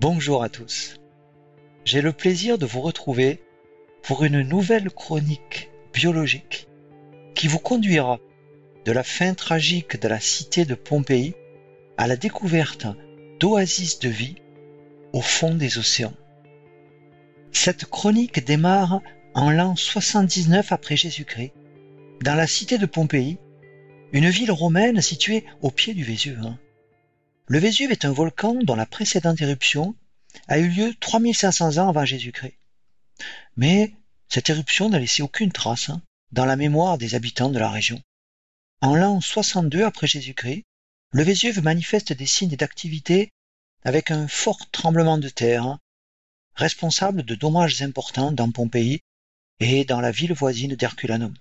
Bonjour 0.00 0.42
à 0.42 0.48
tous. 0.48 0.98
J'ai 1.84 2.00
le 2.00 2.14
plaisir 2.14 2.56
de 2.56 2.64
vous 2.64 2.80
retrouver 2.80 3.38
pour 4.02 4.24
une 4.24 4.40
nouvelle 4.40 4.88
chronique 4.88 5.68
biologique 5.92 6.68
qui 7.34 7.48
vous 7.48 7.58
conduira 7.58 8.18
de 8.86 8.92
la 8.92 9.02
fin 9.02 9.34
tragique 9.34 10.00
de 10.00 10.08
la 10.08 10.18
cité 10.18 10.64
de 10.64 10.74
Pompéi 10.74 11.34
à 11.98 12.06
la 12.06 12.16
découverte 12.16 12.86
d'oasis 13.40 13.98
de 13.98 14.08
vie 14.08 14.36
au 15.12 15.20
fond 15.20 15.54
des 15.54 15.76
océans. 15.76 16.14
Cette 17.52 17.84
chronique 17.84 18.42
démarre 18.42 19.02
en 19.34 19.50
l'an 19.50 19.76
79 19.76 20.72
après 20.72 20.96
Jésus-Christ, 20.96 21.52
dans 22.24 22.36
la 22.36 22.46
cité 22.46 22.78
de 22.78 22.86
Pompéi, 22.86 23.36
une 24.12 24.30
ville 24.30 24.50
romaine 24.50 25.02
située 25.02 25.44
au 25.60 25.70
pied 25.70 25.92
du 25.92 26.04
Vésuve. 26.04 26.54
Le 27.50 27.58
Vésuve 27.58 27.90
est 27.90 28.04
un 28.04 28.12
volcan 28.12 28.54
dont 28.62 28.76
la 28.76 28.86
précédente 28.86 29.40
éruption 29.40 29.96
a 30.46 30.60
eu 30.60 30.68
lieu 30.68 30.94
3500 31.00 31.78
ans 31.78 31.88
avant 31.88 32.04
Jésus-Christ. 32.04 32.54
Mais 33.56 33.92
cette 34.28 34.50
éruption 34.50 34.88
n'a 34.88 35.00
laissé 35.00 35.20
aucune 35.20 35.50
trace 35.50 35.88
hein, 35.88 36.00
dans 36.30 36.44
la 36.44 36.54
mémoire 36.54 36.96
des 36.96 37.16
habitants 37.16 37.48
de 37.48 37.58
la 37.58 37.68
région. 37.68 38.00
En 38.82 38.94
l'an 38.94 39.20
62 39.20 39.82
après 39.82 40.06
Jésus-Christ, 40.06 40.62
le 41.10 41.24
Vésuve 41.24 41.60
manifeste 41.60 42.12
des 42.12 42.26
signes 42.26 42.54
d'activité 42.54 43.32
avec 43.82 44.12
un 44.12 44.28
fort 44.28 44.70
tremblement 44.70 45.18
de 45.18 45.28
terre, 45.28 45.64
hein, 45.64 45.80
responsable 46.54 47.24
de 47.24 47.34
dommages 47.34 47.82
importants 47.82 48.30
dans 48.30 48.52
Pompéi 48.52 49.00
et 49.58 49.84
dans 49.84 50.00
la 50.00 50.12
ville 50.12 50.34
voisine 50.34 50.76
d'Herculanum. 50.76 51.34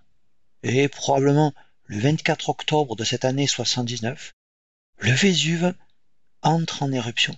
Et 0.63 0.87
probablement 0.87 1.53
le 1.85 1.99
24 1.99 2.49
octobre 2.49 2.95
de 2.95 3.03
cette 3.03 3.25
année 3.25 3.45
79, 3.45 4.33
le 5.01 5.11
Vésuve 5.11 5.75
entre 6.41 6.83
en 6.83 6.91
éruption. 6.91 7.35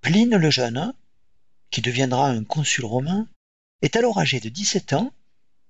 Pline 0.00 0.36
le 0.36 0.50
Jeune, 0.50 0.92
qui 1.70 1.80
deviendra 1.80 2.28
un 2.28 2.44
consul 2.44 2.84
romain, 2.84 3.28
est 3.82 3.96
alors 3.96 4.18
âgé 4.18 4.40
de 4.40 4.48
17 4.48 4.92
ans 4.92 5.12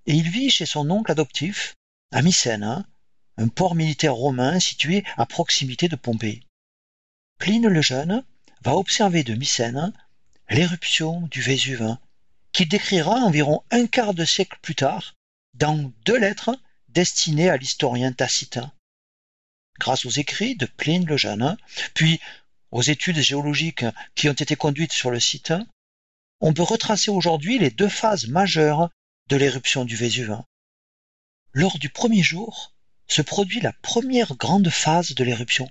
et 0.06 0.14
il 0.14 0.28
vit 0.28 0.50
chez 0.50 0.66
son 0.66 0.90
oncle 0.90 1.10
adoptif 1.10 1.74
à 2.12 2.22
Mycène, 2.22 2.84
un 3.38 3.48
port 3.48 3.74
militaire 3.74 4.14
romain 4.14 4.60
situé 4.60 5.04
à 5.16 5.26
proximité 5.26 5.88
de 5.88 5.96
Pompéi. 5.96 6.46
Pline 7.38 7.68
le 7.68 7.82
Jeune 7.82 8.24
va 8.62 8.76
observer 8.76 9.24
de 9.24 9.34
Mycène 9.34 9.92
l'éruption 10.50 11.22
du 11.22 11.40
Vésuve, 11.40 11.96
qu'il 12.52 12.68
décrira 12.68 13.14
environ 13.14 13.62
un 13.70 13.86
quart 13.86 14.14
de 14.14 14.24
siècle 14.24 14.58
plus 14.60 14.74
tard 14.74 15.14
dans 15.54 15.92
deux 16.04 16.18
lettres 16.18 16.58
destinées 16.88 17.48
à 17.48 17.56
l'historien 17.56 18.12
Tacite 18.12 18.60
grâce 19.78 20.04
aux 20.04 20.10
écrits 20.10 20.56
de 20.56 20.66
Pline 20.66 21.06
le 21.06 21.16
Jeune, 21.16 21.56
puis 21.94 22.20
aux 22.70 22.82
études 22.82 23.18
géologiques 23.18 23.84
qui 24.14 24.28
ont 24.28 24.34
été 24.34 24.56
conduites 24.56 24.92
sur 24.92 25.10
le 25.10 25.20
site, 25.20 25.52
on 26.40 26.52
peut 26.52 26.62
retracer 26.62 27.10
aujourd'hui 27.10 27.58
les 27.58 27.70
deux 27.70 27.88
phases 27.88 28.26
majeures 28.26 28.90
de 29.28 29.36
l'éruption 29.36 29.84
du 29.84 29.96
Vésuve. 29.96 30.38
Lors 31.52 31.78
du 31.78 31.88
premier 31.88 32.22
jour 32.22 32.74
se 33.06 33.22
produit 33.22 33.60
la 33.60 33.72
première 33.72 34.34
grande 34.36 34.70
phase 34.70 35.14
de 35.14 35.24
l'éruption. 35.24 35.68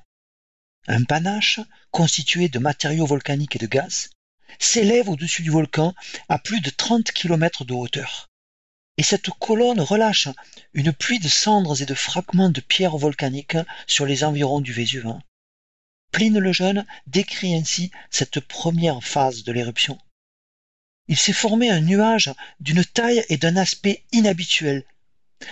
Un 0.88 1.03
panache 1.03 1.59
constitué 1.91 2.49
de 2.49 2.59
matériaux 2.59 3.05
volcaniques 3.05 3.55
et 3.55 3.59
de 3.59 3.67
gaz 3.67 4.09
s'élève 4.59 5.09
au-dessus 5.09 5.41
du 5.41 5.49
volcan 5.49 5.94
à 6.29 6.39
plus 6.39 6.61
de 6.61 6.69
30 6.69 7.11
km 7.11 7.66
de 7.66 7.73
hauteur 7.73 8.31
et 9.02 9.03
cette 9.03 9.31
colonne 9.31 9.81
relâche 9.81 10.27
une 10.75 10.94
pluie 10.94 11.17
de 11.17 11.27
cendres 11.27 11.81
et 11.81 11.88
de 11.88 11.95
fragments 11.95 12.52
de 12.52 12.61
pierres 12.61 12.97
volcaniques 12.97 13.57
sur 13.88 14.05
les 14.05 14.23
environs 14.23 14.61
du 14.61 14.73
Vésuve. 14.73 15.16
Pline 16.11 16.38
le 16.38 16.53
Jeune 16.53 16.85
décrit 17.07 17.55
ainsi 17.55 17.89
cette 18.11 18.39
première 18.41 19.03
phase 19.03 19.44
de 19.44 19.52
l'éruption. 19.52 19.97
Il 21.07 21.17
s'est 21.17 21.33
formé 21.33 21.72
un 21.72 21.81
nuage 21.81 22.31
d'une 22.59 22.85
taille 22.85 23.25
et 23.29 23.38
d'un 23.38 23.57
aspect 23.57 24.03
inhabituels. 24.11 24.85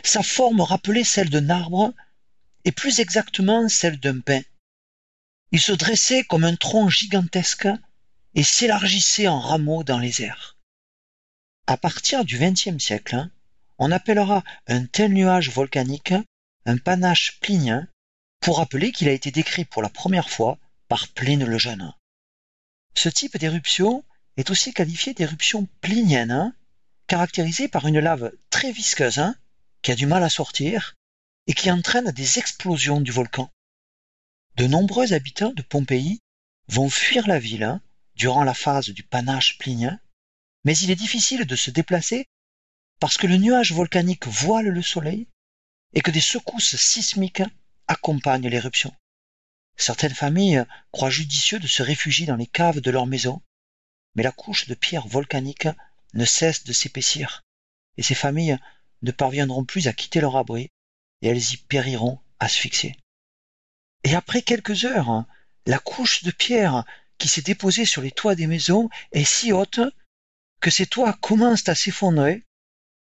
Sa 0.03 0.21
forme 0.21 0.61
rappelait 0.61 1.03
celle 1.03 1.31
d'un 1.31 1.49
arbre, 1.49 1.91
et 2.65 2.71
plus 2.71 2.99
exactement 2.99 3.67
celle 3.67 3.99
d'un 3.99 4.19
pin. 4.19 4.43
Il 5.51 5.59
se 5.59 5.71
dressait 5.71 6.23
comme 6.23 6.43
un 6.43 6.55
tronc 6.55 6.89
gigantesque 6.89 7.67
et 8.35 8.43
s'élargissait 8.43 9.27
en 9.27 9.39
rameaux 9.39 9.83
dans 9.83 9.97
les 9.97 10.21
airs. 10.21 10.55
À 11.65 11.77
partir 11.77 12.25
du 12.25 12.38
XXe 12.38 12.77
siècle, 12.77 13.27
on 13.79 13.91
appellera 13.91 14.44
un 14.67 14.85
tel 14.85 15.13
nuage 15.13 15.50
volcanique 15.50 16.13
un 16.66 16.78
panache 16.78 17.40
plinien 17.40 17.88
pour 18.41 18.57
rappeler 18.57 18.91
qu'il 18.91 19.09
a 19.09 19.13
été 19.13 19.31
décrit 19.31 19.66
pour 19.66 19.81
la 19.81 19.90
première 19.90 20.29
fois 20.29 20.59
par 20.88 21.07
Pline 21.07 21.45
le 21.45 21.57
Jeune. 21.57 21.94
Ce 22.95 23.09
type 23.09 23.38
d'éruption 23.38 24.03
est 24.38 24.50
aussi 24.50 24.73
qualifié 24.73 25.13
d'éruption 25.13 25.68
plinienne, 25.81 26.53
caractérisée 27.07 27.68
par 27.68 27.88
une 27.88 28.00
lave 28.00 28.31
très 28.50 28.72
visqueuse 28.72 29.34
qui 29.81 29.91
a 29.91 29.95
du 29.95 30.06
mal 30.06 30.23
à 30.23 30.29
sortir 30.29 30.95
et 31.47 31.53
qui 31.53 31.72
entraîne 31.72 32.12
des 32.12 32.39
explosions 32.39 33.01
du 33.01 33.12
volcan. 33.12 33.50
De 34.56 34.68
nombreux 34.68 35.13
habitants 35.13 35.53
de 35.53 35.62
Pompéi 35.62 36.19
vont 36.68 36.89
fuir 36.89 37.28
la 37.28 37.39
ville 37.39 37.79
durant 38.16 38.44
la 38.44 38.53
phase 38.53 38.89
du 38.89 39.03
panache 39.03 39.57
plinien 39.57 40.00
mais 40.66 40.78
il 40.78 40.91
est 40.91 40.95
difficile 40.95 41.45
de 41.45 41.56
se 41.56 41.72
déplacer 41.72 42.28
parce 42.99 43.17
que 43.17 43.27
le 43.27 43.37
nuage 43.37 43.73
volcanique 43.73 44.27
voile 44.27 44.67
le 44.67 44.81
soleil 44.81 45.27
et 45.93 46.01
que 46.01 46.11
des 46.11 46.21
secousses 46.21 46.75
sismiques 46.75 47.43
accompagnent 47.87 48.47
l'éruption. 48.47 48.93
Certaines 49.77 50.13
familles 50.13 50.65
croient 50.91 51.09
judicieux 51.09 51.59
de 51.59 51.67
se 51.67 51.81
réfugier 51.81 52.25
dans 52.25 52.35
les 52.35 52.47
caves 52.47 52.81
de 52.81 52.91
leur 52.91 53.05
maison, 53.05 53.41
mais 54.15 54.23
la 54.23 54.31
couche 54.31 54.67
de 54.67 54.75
pierre 54.75 55.07
volcanique 55.07 55.67
ne 56.13 56.25
cesse 56.25 56.63
de 56.63 56.73
s'épaissir, 56.73 57.43
et 57.97 58.03
ces 58.03 58.15
familles 58.15 58.57
ne 59.01 59.11
parviendront 59.11 59.63
plus 59.63 59.88
à 59.88 59.93
quitter 59.93 60.19
leur 60.19 60.35
abri, 60.35 60.69
et 61.21 61.29
elles 61.29 61.53
y 61.53 61.57
périront 61.57 62.19
asphyxiées. 62.39 62.97
Et 64.03 64.15
après 64.15 64.41
quelques 64.41 64.85
heures, 64.85 65.25
la 65.65 65.79
couche 65.79 66.23
de 66.23 66.31
pierre 66.31 66.85
qui 67.17 67.27
s'est 67.27 67.41
déposée 67.41 67.85
sur 67.85 68.01
les 68.01 68.11
toits 68.11 68.35
des 68.35 68.47
maisons 68.47 68.89
est 69.11 69.25
si 69.25 69.51
haute 69.53 69.79
que 70.61 70.71
ces 70.71 70.88
toits 70.88 71.17
commencent 71.21 71.69
à 71.69 71.75
s'effondrer, 71.75 72.43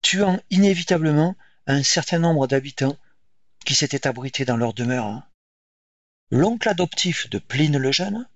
tuant 0.02 0.40
inévitablement 0.50 1.36
un 1.66 1.82
certain 1.82 2.18
nombre 2.18 2.46
d'habitants 2.46 2.96
qui 3.64 3.74
s'étaient 3.74 4.06
abrités 4.06 4.44
dans 4.44 4.56
leur 4.56 4.74
demeure. 4.74 5.22
L'oncle 6.30 6.68
adoptif 6.68 7.28
de 7.30 7.38
Pline 7.38 7.76
le 7.76 7.92
Jeune, 7.92 8.28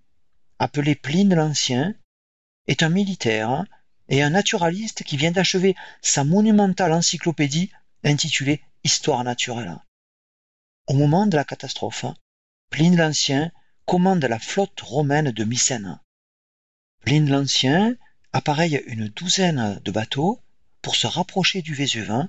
appelé 0.59 0.95
Pline 0.95 1.35
l'Ancien, 1.35 1.95
est 2.67 2.83
un 2.83 2.89
militaire 2.89 3.65
et 4.09 4.23
un 4.23 4.31
naturaliste 4.31 5.05
qui 5.05 5.17
vient 5.17 5.31
d'achever 5.31 5.75
sa 6.03 6.25
monumentale 6.25 6.93
encyclopédie 6.93 7.71
intitulée 8.03 8.63
Histoire 8.83 9.25
naturelle. 9.25 9.79
Au 10.87 10.93
moment 10.93 11.27
de 11.27 11.37
la 11.37 11.45
catastrophe, 11.45 12.05
Pline 12.71 12.97
l'Ancien 12.97 13.51
commande 13.87 14.25
la 14.25 14.39
flotte 14.39 14.81
romaine 14.81 15.31
de 15.31 15.45
Mycène. 15.45 16.01
Pline 17.01 17.31
l'Ancien 17.31 17.97
appareille 18.33 18.83
une 18.87 19.09
douzaine 19.09 19.81
de 19.85 19.91
bateaux 19.91 20.41
pour 20.85 20.97
se 20.97 21.07
rapprocher 21.07 21.63
du 21.63 21.75
Vésuve, 21.75 22.29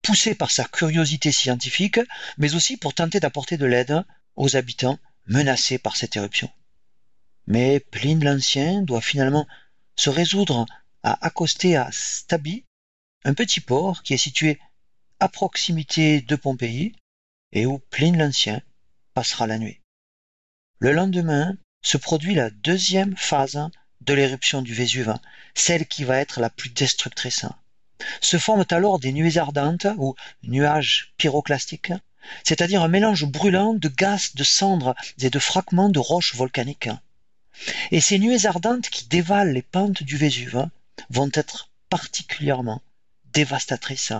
poussé 0.00 0.34
par 0.34 0.50
sa 0.50 0.64
curiosité 0.64 1.30
scientifique, 1.32 2.00
mais 2.38 2.54
aussi 2.54 2.78
pour 2.78 2.94
tenter 2.94 3.20
d'apporter 3.20 3.58
de 3.58 3.66
l'aide 3.66 4.04
aux 4.36 4.56
habitants 4.56 4.98
menacés 5.26 5.76
par 5.76 5.96
cette 5.96 6.16
éruption. 6.16 6.50
Mais 7.46 7.78
Pline 7.78 8.24
l'Ancien 8.24 8.80
doit 8.80 9.02
finalement 9.02 9.46
se 9.96 10.08
résoudre 10.08 10.64
à 11.02 11.26
accoster 11.26 11.76
à 11.76 11.90
Stabi, 11.92 12.64
un 13.24 13.34
petit 13.34 13.60
port 13.60 14.02
qui 14.02 14.14
est 14.14 14.24
situé 14.28 14.58
à 15.18 15.28
proximité 15.28 16.22
de 16.22 16.36
Pompéi 16.36 16.96
et 17.52 17.66
où 17.66 17.80
Pline 17.90 18.16
l'Ancien 18.16 18.62
passera 19.12 19.46
la 19.46 19.58
nuit. 19.58 19.82
Le 20.78 20.92
lendemain 20.92 21.54
se 21.82 21.98
produit 21.98 22.34
la 22.34 22.48
deuxième 22.48 23.14
phase 23.18 23.60
de 24.00 24.14
l'éruption 24.14 24.62
du 24.62 24.72
Vésuve, 24.72 25.18
celle 25.54 25.86
qui 25.86 26.04
va 26.04 26.16
être 26.16 26.40
la 26.40 26.48
plus 26.48 26.70
destructrice. 26.70 27.44
Se 28.20 28.38
forment 28.38 28.66
alors 28.70 28.98
des 28.98 29.12
nuées 29.12 29.38
ardentes 29.38 29.86
ou 29.96 30.14
nuages 30.42 31.12
pyroclastiques, 31.16 31.92
c'est-à-dire 32.44 32.82
un 32.82 32.88
mélange 32.88 33.24
brûlant 33.26 33.74
de 33.74 33.88
gaz, 33.88 34.34
de 34.34 34.44
cendres 34.44 34.94
et 35.20 35.30
de 35.30 35.38
fragments 35.38 35.88
de 35.88 35.98
roches 35.98 36.34
volcaniques. 36.34 36.90
Et 37.90 38.00
ces 38.00 38.18
nuées 38.18 38.46
ardentes 38.46 38.88
qui 38.88 39.06
dévalent 39.08 39.52
les 39.52 39.62
pentes 39.62 40.02
du 40.02 40.16
Vésuve 40.16 40.68
vont 41.10 41.30
être 41.34 41.70
particulièrement 41.88 42.82
dévastatrices. 43.32 44.12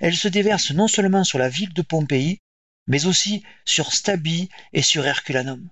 Elles 0.00 0.16
se 0.16 0.28
déversent 0.28 0.72
non 0.72 0.88
seulement 0.88 1.24
sur 1.24 1.38
la 1.38 1.48
ville 1.48 1.72
de 1.72 1.82
Pompéi, 1.82 2.38
mais 2.86 3.06
aussi 3.06 3.42
sur 3.64 3.92
Stabi 3.92 4.48
et 4.72 4.82
sur 4.82 5.06
Herculanum. 5.06 5.68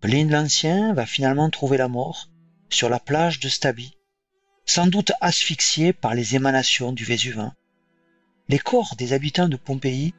Pline 0.00 0.30
l'Ancien 0.30 0.94
va 0.94 1.06
finalement 1.06 1.50
trouver 1.50 1.76
la 1.76 1.88
mort 1.88 2.28
sur 2.70 2.88
la 2.88 2.98
plage 2.98 3.38
de 3.38 3.48
Stabi, 3.48 3.96
sans 4.64 4.86
doute 4.86 5.12
asphyxiés 5.20 5.92
par 5.92 6.14
les 6.14 6.36
émanations 6.36 6.92
du 6.92 7.04
Vésuve. 7.04 7.50
Les 8.48 8.58
corps 8.58 8.96
des 8.96 9.12
habitants 9.12 9.48
de 9.48 9.56
Pompéi 9.56 10.14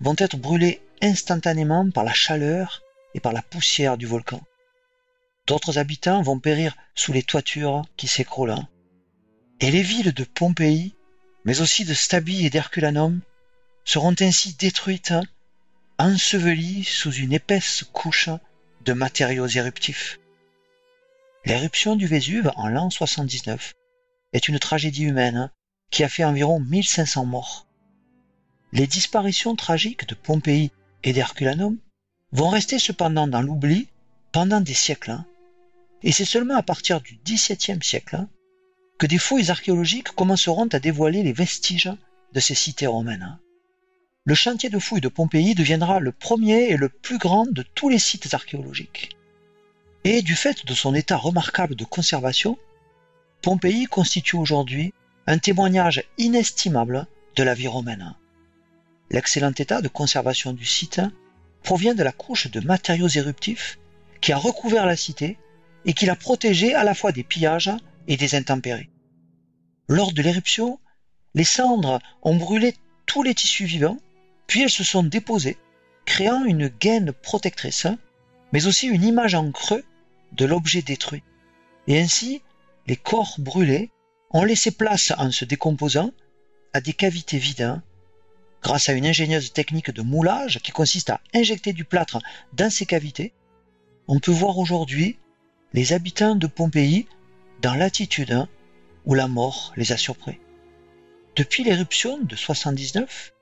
vont 0.00 0.16
être 0.18 0.36
brûlés 0.36 0.80
instantanément 1.00 1.90
par 1.90 2.04
la 2.04 2.12
chaleur 2.12 2.82
et 3.14 3.20
par 3.20 3.32
la 3.32 3.42
poussière 3.42 3.96
du 3.96 4.06
volcan. 4.06 4.42
D'autres 5.46 5.78
habitants 5.78 6.22
vont 6.22 6.38
périr 6.38 6.76
sous 6.94 7.12
les 7.12 7.22
toitures 7.22 7.82
qui 7.96 8.08
s'écroulent. 8.08 8.56
Et 9.60 9.70
les 9.70 9.82
villes 9.82 10.12
de 10.12 10.24
Pompéi, 10.24 10.94
mais 11.44 11.60
aussi 11.60 11.84
de 11.84 11.94
Stabie 11.94 12.46
et 12.46 12.50
d'Herculanum, 12.50 13.20
seront 13.84 14.14
ainsi 14.20 14.54
détruites, 14.54 15.14
ensevelies 15.98 16.84
sous 16.84 17.12
une 17.12 17.32
épaisse 17.32 17.84
couche 17.92 18.30
de 18.84 18.92
matériaux 18.92 19.46
éruptifs. 19.46 20.18
L'éruption 21.44 21.94
du 21.94 22.06
Vésuve 22.06 22.50
en 22.56 22.68
l'an 22.68 22.90
79 22.90 23.74
est 24.34 24.48
une 24.48 24.58
tragédie 24.58 25.04
humaine 25.04 25.50
qui 25.90 26.04
a 26.04 26.08
fait 26.08 26.24
environ 26.24 26.60
1500 26.60 27.24
morts. 27.24 27.66
Les 28.72 28.86
disparitions 28.86 29.54
tragiques 29.54 30.06
de 30.08 30.14
Pompéi 30.14 30.72
et 31.04 31.12
d'Herculanum 31.12 31.78
vont 32.32 32.48
rester 32.48 32.78
cependant 32.78 33.28
dans 33.28 33.40
l'oubli 33.40 33.88
pendant 34.32 34.60
des 34.60 34.74
siècles. 34.74 35.18
Et 36.02 36.10
c'est 36.10 36.24
seulement 36.24 36.56
à 36.56 36.62
partir 36.62 37.00
du 37.00 37.18
XVIIe 37.24 37.82
siècle 37.82 38.26
que 38.98 39.06
des 39.06 39.18
fouilles 39.18 39.50
archéologiques 39.50 40.10
commenceront 40.10 40.66
à 40.66 40.80
dévoiler 40.80 41.22
les 41.22 41.32
vestiges 41.32 41.92
de 42.32 42.40
ces 42.40 42.56
cités 42.56 42.88
romaines. 42.88 43.38
Le 44.24 44.34
chantier 44.34 44.70
de 44.70 44.78
fouilles 44.78 45.00
de 45.00 45.08
Pompéi 45.08 45.54
deviendra 45.54 46.00
le 46.00 46.10
premier 46.10 46.70
et 46.70 46.76
le 46.76 46.88
plus 46.88 47.18
grand 47.18 47.46
de 47.46 47.62
tous 47.62 47.88
les 47.88 47.98
sites 47.98 48.34
archéologiques. 48.34 49.16
Et 50.02 50.22
du 50.22 50.34
fait 50.34 50.66
de 50.66 50.74
son 50.74 50.94
état 50.94 51.16
remarquable 51.16 51.76
de 51.76 51.84
conservation, 51.84 52.58
Pompéi 53.44 53.84
constitue 53.84 54.36
aujourd'hui 54.36 54.94
un 55.26 55.36
témoignage 55.36 56.02
inestimable 56.16 57.06
de 57.36 57.42
la 57.42 57.52
vie 57.52 57.68
romaine. 57.68 58.14
L'excellent 59.10 59.52
état 59.58 59.82
de 59.82 59.88
conservation 59.88 60.54
du 60.54 60.64
site 60.64 61.02
provient 61.62 61.94
de 61.94 62.02
la 62.02 62.12
couche 62.12 62.50
de 62.50 62.60
matériaux 62.60 63.08
éruptifs 63.08 63.78
qui 64.22 64.32
a 64.32 64.38
recouvert 64.38 64.86
la 64.86 64.96
cité 64.96 65.36
et 65.84 65.92
qui 65.92 66.06
l'a 66.06 66.16
protégée 66.16 66.74
à 66.74 66.84
la 66.84 66.94
fois 66.94 67.12
des 67.12 67.22
pillages 67.22 67.70
et 68.08 68.16
des 68.16 68.34
intempéries. 68.34 68.88
Lors 69.88 70.14
de 70.14 70.22
l'éruption, 70.22 70.80
les 71.34 71.44
cendres 71.44 71.98
ont 72.22 72.36
brûlé 72.36 72.74
tous 73.04 73.22
les 73.22 73.34
tissus 73.34 73.66
vivants, 73.66 73.98
puis 74.46 74.62
elles 74.62 74.70
se 74.70 74.84
sont 74.84 75.02
déposées, 75.02 75.58
créant 76.06 76.46
une 76.46 76.68
gaine 76.68 77.12
protectrice, 77.12 77.88
mais 78.54 78.66
aussi 78.66 78.86
une 78.86 79.04
image 79.04 79.34
en 79.34 79.52
creux 79.52 79.84
de 80.32 80.46
l'objet 80.46 80.80
détruit. 80.80 81.22
Et 81.88 82.00
ainsi, 82.00 82.40
les 82.86 82.96
corps 82.96 83.36
brûlés 83.38 83.90
ont 84.30 84.44
laissé 84.44 84.70
place 84.70 85.12
en 85.16 85.30
se 85.30 85.44
décomposant 85.44 86.12
à 86.72 86.80
des 86.80 86.92
cavités 86.92 87.38
vides 87.38 87.80
grâce 88.62 88.88
à 88.88 88.92
une 88.94 89.06
ingénieuse 89.06 89.52
technique 89.52 89.90
de 89.90 90.02
moulage 90.02 90.58
qui 90.60 90.72
consiste 90.72 91.10
à 91.10 91.20
injecter 91.34 91.72
du 91.72 91.84
plâtre 91.84 92.18
dans 92.54 92.70
ces 92.70 92.86
cavités. 92.86 93.32
On 94.08 94.18
peut 94.18 94.32
voir 94.32 94.58
aujourd'hui 94.58 95.18
les 95.72 95.92
habitants 95.92 96.34
de 96.34 96.46
Pompéi 96.46 97.06
dans 97.60 97.74
l'attitude 97.74 98.46
où 99.04 99.14
la 99.14 99.28
mort 99.28 99.72
les 99.76 99.92
a 99.92 99.96
surpris. 99.96 100.38
Depuis 101.36 101.64
l'éruption 101.64 102.18
de 102.18 102.36
79, 102.36 103.32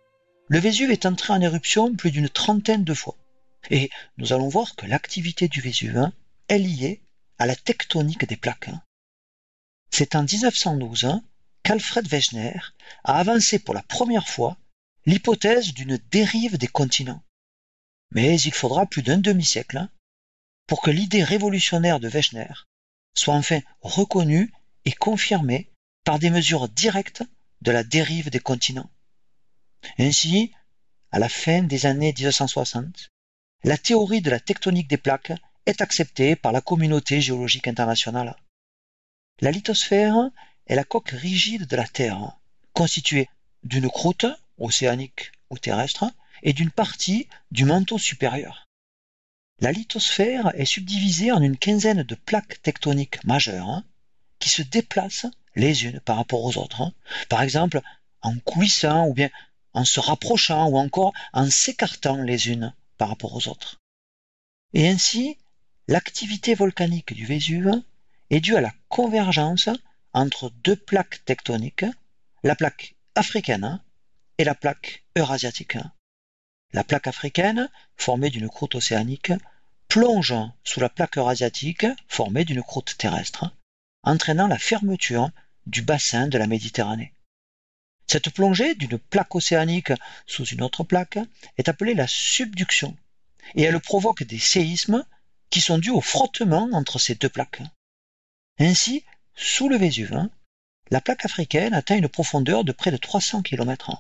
le 0.49 0.59
Vésuve 0.59 0.91
est 0.91 1.07
entré 1.07 1.33
en 1.33 1.41
éruption 1.41 1.95
plus 1.95 2.11
d'une 2.11 2.29
trentaine 2.29 2.85
de 2.85 2.95
fois. 2.95 3.17
Et 3.71 3.91
nous 4.19 4.33
allons 4.33 4.49
voir 4.49 4.75
que 4.75 4.87
l'activité 4.87 5.47
du 5.47 5.61
Vésuve 5.61 6.11
est 6.49 6.59
liée 6.59 7.01
à 7.39 7.47
la 7.47 7.55
tectonique 7.55 8.27
des 8.27 8.37
plaques. 8.37 8.71
C'est 9.95 10.17
en 10.17 10.23
1912 10.25 11.05
hein, 11.05 11.23
qu'Alfred 11.63 12.09
Wegener 12.09 12.59
a 13.05 13.19
avancé 13.19 13.59
pour 13.59 13.75
la 13.75 13.83
première 13.83 14.27
fois 14.27 14.57
l'hypothèse 15.05 15.75
d'une 15.75 15.99
dérive 16.11 16.57
des 16.57 16.67
continents. 16.67 17.23
Mais 18.11 18.41
il 18.41 18.55
faudra 18.55 18.87
plus 18.87 19.03
d'un 19.03 19.19
demi-siècle 19.19 19.77
hein, 19.77 19.91
pour 20.67 20.81
que 20.81 20.91
l'idée 20.91 21.23
révolutionnaire 21.23 22.01
de 22.01 22.09
Wegener 22.09 22.53
soit 23.15 23.35
enfin 23.35 23.61
reconnue 23.83 24.51
et 24.87 24.93
confirmée 24.93 25.71
par 26.05 26.19
des 26.19 26.31
mesures 26.31 26.71
directes 26.71 27.23
de 27.61 27.71
la 27.71 27.85
dérive 27.85 28.31
des 28.31 28.41
continents. 28.41 28.91
Ainsi, 29.99 30.53
à 31.11 31.19
la 31.19 31.29
fin 31.29 31.63
des 31.63 31.85
années 31.85 32.15
1960, 32.17 33.11
la 33.65 33.77
théorie 33.77 34.23
de 34.23 34.31
la 34.31 34.41
tectonique 34.41 34.89
des 34.89 34.97
plaques 34.97 35.33
est 35.67 35.83
acceptée 35.83 36.35
par 36.35 36.53
la 36.53 36.63
communauté 36.63 37.21
géologique 37.21 37.69
internationale. 37.69 38.37
La 39.43 39.51
lithosphère 39.51 40.31
est 40.69 40.77
la 40.77 40.85
coque 40.85 41.11
rigide 41.11 41.67
de 41.67 41.75
la 41.75 41.89
Terre, 41.89 42.39
constituée 42.75 43.29
d'une 43.65 43.91
croûte, 43.91 44.27
océanique 44.57 45.33
ou 45.51 45.59
terrestre, 45.59 46.05
et 46.45 46.53
d'une 46.53 46.71
partie 46.71 47.27
du 47.51 47.65
manteau 47.65 47.99
supérieur. 47.99 48.69
La 49.59 49.73
lithosphère 49.73 50.53
est 50.55 50.65
subdivisée 50.65 51.33
en 51.33 51.43
une 51.43 51.57
quinzaine 51.57 52.05
de 52.05 52.15
plaques 52.15 52.63
tectoniques 52.63 53.25
majeures 53.25 53.83
qui 54.39 54.49
se 54.49 54.63
déplacent 54.63 55.27
les 55.57 55.87
unes 55.87 55.99
par 55.99 56.19
rapport 56.19 56.45
aux 56.45 56.57
autres, 56.57 56.93
par 57.29 57.43
exemple 57.43 57.81
en 58.21 58.39
coulissant 58.39 59.09
ou 59.09 59.13
bien 59.13 59.31
en 59.73 59.85
se 59.85 59.99
rapprochant 59.99 60.69
ou 60.69 60.79
encore 60.79 61.15
en 61.33 61.51
s'écartant 61.51 62.23
les 62.23 62.47
unes 62.47 62.73
par 62.97 63.09
rapport 63.09 63.35
aux 63.35 63.49
autres. 63.49 63.81
Et 64.73 64.89
ainsi, 64.89 65.37
l'activité 65.89 66.55
volcanique 66.55 67.13
du 67.13 67.27
Vésuve 67.27 67.83
est 68.33 68.41
due 68.41 68.57
à 68.57 68.63
la 68.63 68.73
convergence 68.89 69.69
entre 70.15 70.51
deux 70.65 70.75
plaques 70.75 71.23
tectoniques, 71.27 71.85
la 72.43 72.57
plaque 72.57 72.97
africaine 73.15 73.81
et 74.39 74.45
la 74.45 74.55
plaque 74.55 75.05
eurasiatique. 75.17 75.77
La 76.73 76.83
plaque 76.83 77.07
africaine, 77.07 77.69
formée 77.99 78.31
d'une 78.31 78.49
croûte 78.49 78.75
océanique, 78.75 79.33
plonge 79.87 80.35
sous 80.65 80.81
la 80.81 80.89
plaque 80.89 81.19
eurasiatique, 81.19 81.87
formée 82.09 82.47
d'une 82.47 82.63
croûte 82.63 82.97
terrestre, 82.97 83.55
entraînant 84.03 84.47
la 84.47 84.59
fermeture 84.59 85.31
du 85.67 85.83
bassin 85.83 86.27
de 86.27 86.39
la 86.39 86.47
Méditerranée. 86.47 87.13
Cette 88.07 88.31
plongée 88.31 88.75
d'une 88.75 88.99
plaque 88.99 89.35
océanique 89.35 89.93
sous 90.27 90.47
une 90.47 90.63
autre 90.63 90.85
plaque 90.85 91.19
est 91.59 91.69
appelée 91.69 91.95
la 91.95 92.07
subduction, 92.09 92.97
et 93.55 93.63
elle 93.63 93.79
provoque 93.79 94.23
des 94.23 94.39
séismes 94.39 95.05
qui 95.51 95.61
sont 95.61 95.77
dus 95.77 95.91
au 95.91 96.01
frottement 96.01 96.71
entre 96.73 96.99
ces 96.99 97.15
deux 97.15 97.29
plaques. 97.29 97.63
Ainsi, 98.63 99.05
sous 99.35 99.69
le 99.69 99.77
Vésuve, 99.77 100.29
la 100.93 101.01
plaque 101.01 101.25
africaine 101.25 101.75
atteint 101.75 101.97
une 101.97 102.09
profondeur 102.09 102.63
de 102.63 102.71
près 102.71 102.93
de 102.93 102.97
300 102.97 103.43
km. 103.43 103.91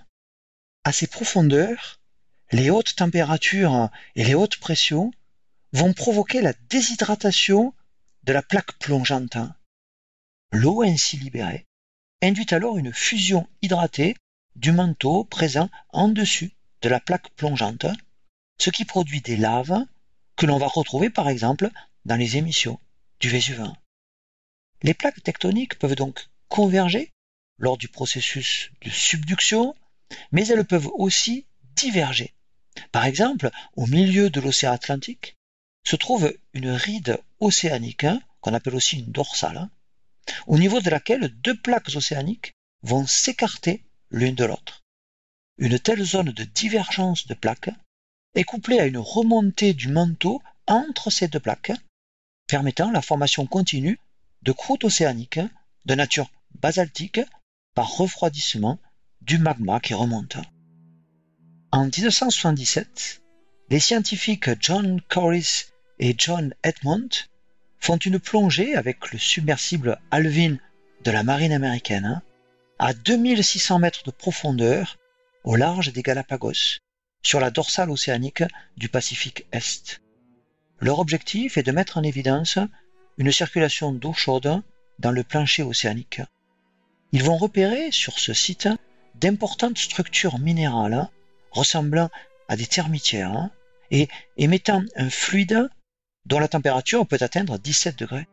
À 0.84 0.92
ces 0.92 1.08
profondeurs, 1.08 1.98
les 2.52 2.70
hautes 2.70 2.94
températures 2.94 3.90
et 4.14 4.22
les 4.22 4.36
hautes 4.36 4.58
pressions 4.58 5.10
vont 5.72 5.92
provoquer 5.92 6.42
la 6.42 6.52
déshydratation 6.68 7.74
de 8.22 8.32
la 8.32 8.40
plaque 8.40 8.78
plongeante. 8.78 9.36
L'eau 10.52 10.82
ainsi 10.82 11.16
libérée 11.16 11.66
induit 12.22 12.54
alors 12.54 12.78
une 12.78 12.92
fusion 12.92 13.48
hydratée 13.62 14.16
du 14.54 14.70
manteau 14.70 15.24
présent 15.24 15.70
en 15.88 16.06
dessus 16.06 16.52
de 16.82 16.88
la 16.88 17.00
plaque 17.00 17.30
plongeante, 17.30 17.86
ce 18.58 18.70
qui 18.70 18.84
produit 18.84 19.22
des 19.22 19.36
laves 19.36 19.84
que 20.36 20.46
l'on 20.46 20.58
va 20.58 20.68
retrouver 20.68 21.10
par 21.10 21.28
exemple 21.28 21.68
dans 22.04 22.16
les 22.16 22.36
émissions 22.36 22.78
du 23.18 23.28
Vésuve. 23.28 23.72
Les 24.82 24.94
plaques 24.94 25.22
tectoniques 25.22 25.78
peuvent 25.78 25.94
donc 25.94 26.28
converger 26.48 27.12
lors 27.58 27.78
du 27.78 27.88
processus 27.88 28.70
de 28.82 28.90
subduction, 28.90 29.74
mais 30.32 30.46
elles 30.48 30.64
peuvent 30.64 30.90
aussi 30.94 31.46
diverger. 31.76 32.34
Par 32.90 33.04
exemple, 33.04 33.50
au 33.76 33.86
milieu 33.86 34.30
de 34.30 34.40
l'océan 34.40 34.72
Atlantique 34.72 35.36
se 35.84 35.96
trouve 35.96 36.36
une 36.52 36.70
ride 36.70 37.18
océanique, 37.40 38.04
hein, 38.04 38.20
qu'on 38.40 38.54
appelle 38.54 38.74
aussi 38.74 38.98
une 38.98 39.12
dorsale, 39.12 39.56
hein, 39.56 39.70
au 40.46 40.58
niveau 40.58 40.80
de 40.80 40.90
laquelle 40.90 41.28
deux 41.28 41.56
plaques 41.56 41.90
océaniques 41.94 42.52
vont 42.82 43.06
s'écarter 43.06 43.84
l'une 44.10 44.34
de 44.34 44.44
l'autre. 44.44 44.82
Une 45.58 45.78
telle 45.78 46.02
zone 46.02 46.32
de 46.32 46.44
divergence 46.44 47.26
de 47.26 47.34
plaques 47.34 47.70
est 48.34 48.44
couplée 48.44 48.80
à 48.80 48.86
une 48.86 48.98
remontée 48.98 49.74
du 49.74 49.88
manteau 49.88 50.42
entre 50.66 51.10
ces 51.10 51.28
deux 51.28 51.40
plaques, 51.40 51.72
permettant 52.48 52.90
la 52.90 53.02
formation 53.02 53.46
continue 53.46 53.98
de 54.42 54.52
croûte 54.52 54.84
océanique 54.84 55.40
de 55.84 55.94
nature 55.94 56.30
basaltique 56.60 57.20
par 57.74 57.96
refroidissement 57.96 58.78
du 59.20 59.38
magma 59.38 59.80
qui 59.80 59.94
remonte. 59.94 60.36
En 61.70 61.84
1977, 61.84 63.22
les 63.70 63.80
scientifiques 63.80 64.50
John 64.60 65.00
Corris 65.08 65.66
et 65.98 66.14
John 66.16 66.54
Edmond 66.62 67.08
font 67.78 67.96
une 67.96 68.18
plongée 68.18 68.74
avec 68.74 69.12
le 69.12 69.18
submersible 69.18 69.98
Alvin 70.10 70.56
de 71.04 71.10
la 71.10 71.22
marine 71.22 71.52
américaine 71.52 72.20
à 72.78 72.92
2600 72.94 73.78
mètres 73.78 74.04
de 74.04 74.10
profondeur 74.10 74.98
au 75.44 75.56
large 75.56 75.92
des 75.92 76.02
Galapagos, 76.02 76.78
sur 77.22 77.40
la 77.40 77.50
dorsale 77.50 77.90
océanique 77.90 78.44
du 78.76 78.88
Pacifique 78.88 79.46
Est. 79.52 80.00
Leur 80.78 80.98
objectif 80.98 81.56
est 81.56 81.62
de 81.62 81.72
mettre 81.72 81.98
en 81.98 82.02
évidence 82.02 82.58
une 83.18 83.32
circulation 83.32 83.92
d'eau 83.92 84.12
chaude 84.12 84.62
dans 84.98 85.10
le 85.10 85.22
plancher 85.22 85.62
océanique. 85.62 86.20
Ils 87.12 87.22
vont 87.22 87.36
repérer 87.36 87.90
sur 87.90 88.18
ce 88.18 88.32
site 88.32 88.68
d'importantes 89.14 89.78
structures 89.78 90.38
minérales 90.38 91.08
ressemblant 91.50 92.10
à 92.48 92.56
des 92.56 92.66
termitières 92.66 93.50
et 93.90 94.08
émettant 94.36 94.82
un 94.96 95.10
fluide 95.10 95.68
dont 96.24 96.38
la 96.38 96.48
température 96.48 97.06
peut 97.06 97.18
atteindre 97.20 97.58
17 97.58 97.98
degrés. 97.98 98.26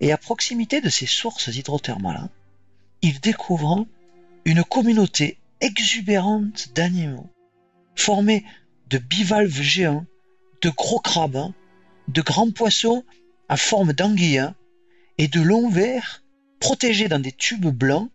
Et 0.00 0.12
à 0.12 0.18
proximité 0.18 0.80
de 0.80 0.88
ces 0.88 1.06
sources 1.06 1.48
hydrothermales, 1.48 2.28
ils 3.02 3.20
découvrent 3.20 3.86
une 4.44 4.64
communauté 4.64 5.38
exubérante 5.60 6.72
d'animaux, 6.74 7.30
formée 7.94 8.44
de 8.88 8.98
bivalves 8.98 9.60
géants, 9.60 10.06
de 10.62 10.70
gros 10.70 11.00
crabes, 11.00 11.52
de 12.08 12.22
grands 12.22 12.50
poissons 12.50 13.04
à 13.48 13.56
forme 13.56 13.92
d'anguilles 13.92 14.50
et 15.18 15.28
de 15.28 15.40
longs 15.40 15.68
vers 15.68 16.22
protégés 16.60 17.08
dans 17.08 17.18
des 17.18 17.32
tubes 17.32 17.66
blancs 17.66 18.10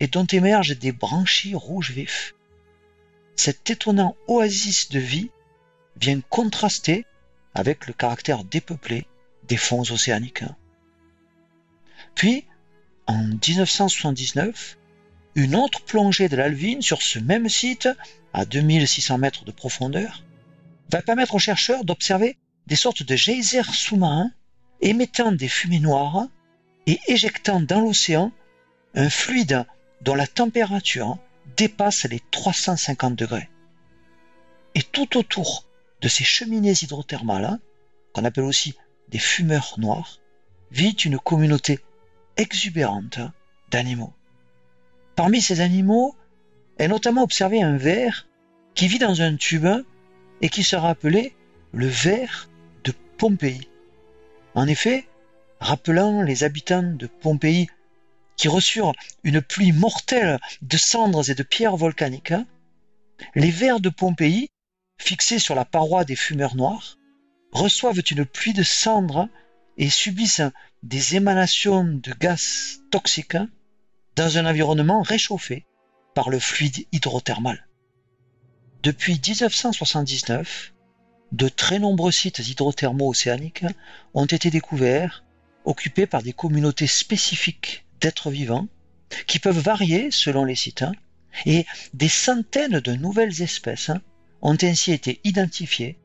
et 0.00 0.06
dont 0.06 0.26
émergent 0.26 0.78
des 0.78 0.92
branchies 0.92 1.54
rouges 1.54 1.92
vifs. 1.92 2.34
Cet 3.36 3.70
étonnant 3.70 4.16
oasis 4.28 4.88
de 4.90 4.98
vie 4.98 5.30
vient 5.96 6.20
contraster 6.20 7.06
avec 7.54 7.86
le 7.86 7.92
caractère 7.92 8.44
dépeuplé 8.44 9.06
des 9.48 9.56
fonds 9.56 9.90
océaniques. 9.90 10.44
Puis, 12.14 12.44
en 13.06 13.24
1979, 13.24 14.78
une 15.34 15.56
autre 15.56 15.82
plongée 15.84 16.28
de 16.28 16.36
l'Alvine 16.36 16.82
sur 16.82 17.02
ce 17.02 17.18
même 17.18 17.48
site, 17.48 17.88
à 18.32 18.44
2600 18.44 19.18
mètres 19.18 19.44
de 19.44 19.52
profondeur, 19.52 20.22
va 20.90 21.02
permettre 21.02 21.34
aux 21.34 21.40
chercheurs 21.40 21.84
d'observer 21.84 22.36
des 22.66 22.76
sortes 22.76 23.02
de 23.02 23.16
geysers 23.16 23.74
sous-marins 23.74 24.30
émettant 24.82 25.32
des 25.32 25.48
fumées 25.48 25.80
noires 25.80 26.26
et 26.86 26.98
éjectant 27.08 27.60
dans 27.60 27.80
l'océan 27.80 28.32
un 28.94 29.08
fluide 29.08 29.64
dont 30.02 30.14
la 30.14 30.26
température 30.26 31.18
dépasse 31.56 32.04
les 32.04 32.20
350 32.30 33.14
degrés. 33.14 33.48
Et 34.74 34.82
tout 34.82 35.16
autour 35.16 35.66
de 36.00 36.08
ces 36.08 36.24
cheminées 36.24 36.74
hydrothermales, 36.82 37.58
qu'on 38.12 38.24
appelle 38.24 38.44
aussi 38.44 38.74
des 39.08 39.18
fumeurs 39.18 39.76
noirs, 39.78 40.18
vit 40.70 40.90
une 40.90 41.18
communauté 41.18 41.78
exubérante 42.36 43.20
d'animaux. 43.70 44.12
Parmi 45.14 45.40
ces 45.40 45.60
animaux 45.60 46.16
est 46.78 46.88
notamment 46.88 47.22
observé 47.22 47.62
un 47.62 47.76
ver 47.76 48.26
qui 48.74 48.88
vit 48.88 48.98
dans 48.98 49.20
un 49.20 49.36
tube 49.36 49.68
et 50.40 50.48
qui 50.48 50.64
sera 50.64 50.90
appelé 50.90 51.36
le 51.72 51.86
ver 51.86 52.48
de 52.84 52.92
Pompéi. 53.18 53.68
En 54.54 54.66
effet, 54.66 55.06
rappelant 55.60 56.22
les 56.22 56.44
habitants 56.44 56.82
de 56.82 57.06
Pompéi 57.06 57.68
qui 58.36 58.48
reçurent 58.48 58.92
une 59.24 59.40
pluie 59.40 59.72
mortelle 59.72 60.38
de 60.62 60.76
cendres 60.76 61.30
et 61.30 61.34
de 61.34 61.42
pierres 61.42 61.76
volcaniques, 61.76 62.34
les 63.34 63.50
vers 63.50 63.80
de 63.80 63.88
Pompéi, 63.88 64.48
fixés 64.98 65.38
sur 65.38 65.54
la 65.54 65.64
paroi 65.64 66.04
des 66.04 66.16
fumeurs 66.16 66.56
noirs, 66.56 66.98
reçoivent 67.52 68.02
une 68.10 68.24
pluie 68.24 68.52
de 68.52 68.62
cendres 68.62 69.28
et 69.78 69.90
subissent 69.90 70.42
des 70.82 71.16
émanations 71.16 71.84
de 71.84 72.12
gaz 72.12 72.80
toxiques 72.90 73.36
dans 74.16 74.38
un 74.38 74.46
environnement 74.46 75.02
réchauffé 75.02 75.64
par 76.14 76.28
le 76.28 76.38
fluide 76.38 76.86
hydrothermal. 76.92 77.66
Depuis 78.82 79.14
1979, 79.14 80.71
de 81.32 81.48
très 81.48 81.78
nombreux 81.78 82.12
sites 82.12 82.38
hydrothermaux 82.38 83.08
océaniques 83.08 83.64
ont 84.14 84.26
été 84.26 84.50
découverts, 84.50 85.24
occupés 85.64 86.06
par 86.06 86.22
des 86.22 86.32
communautés 86.32 86.86
spécifiques 86.86 87.86
d'êtres 88.00 88.30
vivants, 88.30 88.68
qui 89.26 89.38
peuvent 89.38 89.58
varier 89.58 90.10
selon 90.10 90.44
les 90.44 90.54
sites, 90.54 90.84
et 91.46 91.66
des 91.94 92.08
centaines 92.08 92.80
de 92.80 92.92
nouvelles 92.92 93.42
espèces 93.42 93.90
ont 94.42 94.56
ainsi 94.62 94.92
été 94.92 95.20
identifiées 95.24 95.98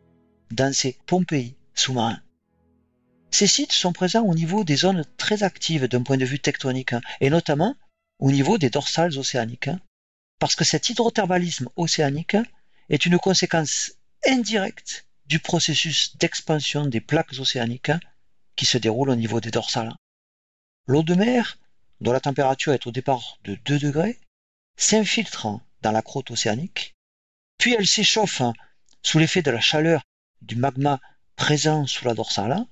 dans 0.52 0.74
ces 0.74 0.98
Pompéi 1.06 1.56
sous-marins. 1.74 2.22
Ces 3.32 3.48
sites 3.48 3.74
sont 3.74 3.92
présents 3.92 4.26
au 4.26 4.34
niveau 4.34 4.64
des 4.64 4.78
zones 4.78 5.04
très 5.18 5.44
actives 5.44 5.88
d'un 5.88 6.04
point 6.04 6.18
de 6.18 6.26
vue 6.26 6.40
tectonique, 6.40 6.96
et 7.20 7.30
notamment 7.30 7.76
au 8.20 8.32
niveau 8.32 8.58
des 8.58 8.70
dorsales 8.70 9.18
océaniques, 9.18 9.70
parce 10.40 10.56
que 10.56 10.64
cet 10.64 10.90
hydrothermalisme 10.90 11.68
océanique 11.76 12.38
est 12.90 13.06
une 13.06 13.18
conséquence 13.18 13.92
indirecte 14.26 15.07
du 15.28 15.40
processus 15.40 16.18
d'expansion 16.18 16.86
des 16.86 17.02
plaques 17.02 17.34
océaniques 17.40 17.92
qui 18.56 18.66
se 18.66 18.78
déroule 18.78 19.10
au 19.10 19.16
niveau 19.16 19.40
des 19.40 19.52
dorsales. 19.52 19.94
L'eau 20.88 21.04
de 21.04 21.16
mer, 21.16 21.58
dont 22.02 22.14
la 22.14 22.20
température 22.20 22.74
est 22.74 22.88
au 22.88 22.92
départ 22.92 23.38
de 23.44 23.56
2 23.56 23.80
degrés, 23.80 24.20
s'infiltre 24.78 25.48
dans 25.82 25.92
la 25.92 26.02
croûte 26.02 26.32
océanique, 26.32 26.96
puis 27.58 27.74
elle 27.74 27.88
s'échauffe 27.88 28.42
sous 29.04 29.20
l'effet 29.20 29.42
de 29.42 29.52
la 29.52 29.62
chaleur 29.62 30.02
du 30.42 30.56
magma 30.56 31.00
présent 31.36 31.86
sous 31.88 32.06
la 32.06 32.14
dorsale, 32.14 32.66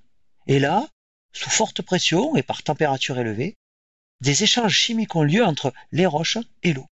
et 0.47 0.59
là, 0.59 0.87
sous 1.33 1.49
forte 1.49 1.81
pression 1.81 2.35
et 2.35 2.43
par 2.43 2.63
température 2.63 3.19
élevée, 3.19 3.55
des 4.21 4.43
échanges 4.43 4.77
chimiques 4.77 5.15
ont 5.15 5.23
lieu 5.23 5.43
entre 5.43 5.73
les 5.91 6.05
roches 6.05 6.37
et 6.63 6.73
l'eau. 6.73 6.87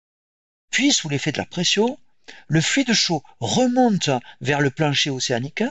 Puis, 0.72 0.92
sous 0.92 1.10
l'effet 1.10 1.32
de 1.32 1.38
la 1.38 1.46
pression, 1.46 2.00
le 2.48 2.62
fluide 2.62 2.94
chaud 2.94 3.24
remonte 3.40 4.10
vers 4.42 4.62
le 4.62 4.70
plancher 4.70 5.10
océanique 5.10 5.64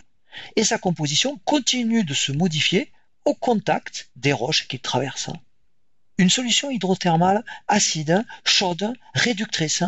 et 0.57 0.65
sa 0.65 0.79
composition 0.79 1.39
continue 1.45 2.05
de 2.05 2.15
se 2.15 2.33
modifier 2.33 2.93
au 3.25 3.35
contact 3.35 4.11
des 4.17 4.33
roches 4.33 4.69
qu'il 4.69 4.81
traverse. 4.81 5.31
Une 6.19 6.31
solution 6.31 6.71
hydrothermale 6.71 7.45
acide, 7.69 8.25
chaude, 8.45 8.93
réductrice, 9.15 9.85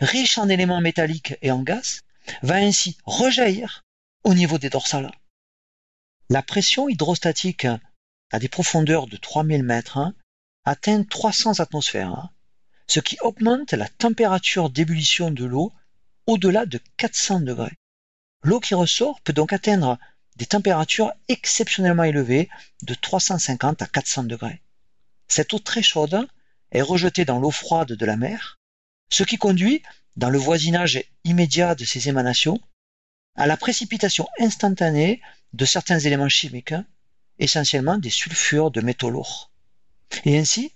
riche 0.00 0.38
en 0.38 0.48
éléments 0.48 0.80
métalliques 0.80 1.36
et 1.42 1.50
en 1.50 1.62
gaz, 1.62 2.02
va 2.42 2.56
ainsi 2.56 2.96
rejaillir 3.04 3.84
au 4.24 4.34
niveau 4.34 4.58
des 4.58 4.70
dorsales. 4.70 5.12
La 6.28 6.42
pression 6.42 6.88
hydrostatique 6.88 7.68
à 8.32 8.38
des 8.40 8.48
profondeurs 8.48 9.06
de 9.06 9.16
3000 9.16 9.62
mètres 9.62 10.12
atteint 10.64 11.04
300 11.04 11.60
atmosphères, 11.60 12.30
ce 12.88 12.98
qui 12.98 13.16
augmente 13.20 13.72
la 13.72 13.88
température 13.88 14.70
d'ébullition 14.70 15.30
de 15.30 15.44
l'eau 15.44 15.72
au-delà 16.26 16.66
de 16.66 16.80
400 16.96 17.40
degrés. 17.40 17.76
L'eau 18.42 18.60
qui 18.60 18.74
ressort 18.74 19.20
peut 19.20 19.32
donc 19.32 19.52
atteindre 19.52 19.98
des 20.36 20.46
températures 20.46 21.12
exceptionnellement 21.28 22.04
élevées 22.04 22.48
de 22.82 22.94
350 22.94 23.82
à 23.82 23.86
400 23.86 24.24
degrés. 24.24 24.62
Cette 25.28 25.52
eau 25.54 25.58
très 25.58 25.82
chaude 25.82 26.28
est 26.72 26.82
rejetée 26.82 27.24
dans 27.24 27.38
l'eau 27.38 27.50
froide 27.50 27.92
de 27.92 28.06
la 28.06 28.16
mer, 28.16 28.58
ce 29.10 29.24
qui 29.24 29.38
conduit, 29.38 29.82
dans 30.16 30.30
le 30.30 30.38
voisinage 30.38 31.02
immédiat 31.24 31.74
de 31.74 31.84
ces 31.84 32.08
émanations, 32.08 32.60
à 33.34 33.46
la 33.46 33.56
précipitation 33.56 34.26
instantanée 34.38 35.20
de 35.52 35.64
certains 35.64 35.98
éléments 35.98 36.28
chimiques, 36.28 36.74
essentiellement 37.38 37.98
des 37.98 38.10
sulfures 38.10 38.70
de 38.70 38.80
métaux 38.80 39.10
lourds. 39.10 39.50
Et 40.24 40.38
ainsi, 40.38 40.72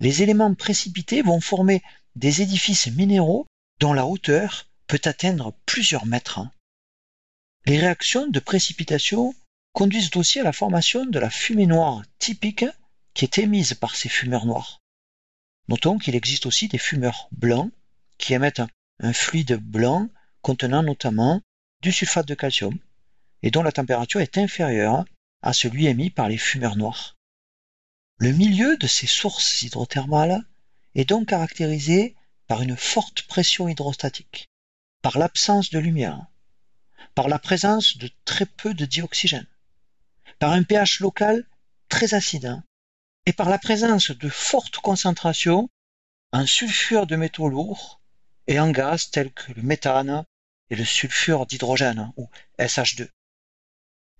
les 0.00 0.22
éléments 0.22 0.54
précipités 0.54 1.22
vont 1.22 1.40
former 1.40 1.82
des 2.14 2.42
édifices 2.42 2.88
minéraux 2.88 3.46
dont 3.80 3.92
la 3.92 4.06
hauteur 4.06 4.66
peut 4.86 5.00
atteindre 5.04 5.54
plusieurs 5.66 6.06
mètres. 6.06 6.40
Les 7.66 7.78
réactions 7.78 8.28
de 8.28 8.40
précipitation 8.40 9.34
conduisent 9.72 10.16
aussi 10.16 10.40
à 10.40 10.44
la 10.44 10.52
formation 10.52 11.04
de 11.04 11.18
la 11.18 11.30
fumée 11.30 11.66
noire 11.66 12.02
typique 12.18 12.64
qui 13.14 13.24
est 13.24 13.38
émise 13.38 13.74
par 13.74 13.96
ces 13.96 14.08
fumeurs 14.08 14.46
noirs. 14.46 14.80
Notons 15.68 15.98
qu'il 15.98 16.14
existe 16.14 16.46
aussi 16.46 16.68
des 16.68 16.78
fumeurs 16.78 17.28
blancs 17.32 17.72
qui 18.18 18.34
émettent 18.34 18.62
un 19.00 19.12
fluide 19.12 19.56
blanc 19.56 20.08
contenant 20.42 20.82
notamment 20.82 21.42
du 21.82 21.92
sulfate 21.92 22.28
de 22.28 22.34
calcium 22.34 22.78
et 23.42 23.50
dont 23.50 23.62
la 23.62 23.72
température 23.72 24.20
est 24.20 24.38
inférieure 24.38 25.04
à 25.42 25.52
celui 25.52 25.86
émis 25.86 26.10
par 26.10 26.28
les 26.28 26.38
fumeurs 26.38 26.76
noirs. 26.76 27.16
Le 28.18 28.32
milieu 28.32 28.76
de 28.76 28.86
ces 28.86 29.06
sources 29.06 29.62
hydrothermales 29.62 30.42
est 30.94 31.08
donc 31.08 31.28
caractérisé 31.28 32.14
par 32.46 32.62
une 32.62 32.76
forte 32.76 33.22
pression 33.22 33.68
hydrostatique, 33.68 34.48
par 35.06 35.18
l'absence 35.18 35.70
de 35.70 35.78
lumière, 35.78 36.26
par 37.14 37.28
la 37.28 37.38
présence 37.38 37.96
de 37.96 38.10
très 38.24 38.44
peu 38.44 38.74
de 38.74 38.84
dioxygène, 38.84 39.46
par 40.40 40.50
un 40.50 40.64
pH 40.64 40.98
local 40.98 41.46
très 41.88 42.14
acide 42.14 42.60
et 43.24 43.32
par 43.32 43.48
la 43.48 43.58
présence 43.58 44.10
de 44.10 44.28
fortes 44.28 44.78
concentrations 44.78 45.70
en 46.32 46.44
sulfure 46.44 47.06
de 47.06 47.14
métaux 47.14 47.48
lourds 47.48 48.00
et 48.48 48.58
en 48.58 48.72
gaz 48.72 49.08
tels 49.12 49.32
que 49.32 49.52
le 49.52 49.62
méthane 49.62 50.24
et 50.70 50.74
le 50.74 50.84
sulfure 50.84 51.46
d'hydrogène 51.46 52.12
ou 52.16 52.28
SH2. 52.58 53.08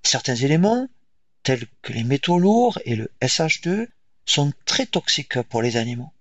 Certains 0.05 0.37
éléments, 0.37 0.87
tels 1.43 1.67
que 1.83 1.95
les 1.95 2.05
métaux 2.05 2.39
lourds 2.39 2.79
et 2.85 2.95
le 2.95 3.11
SH2, 3.21 3.89
sont 4.25 4.53
très 4.67 4.87
toxiques 4.87 5.43
pour 5.43 5.63
les 5.63 5.79
animaux. 5.79 6.13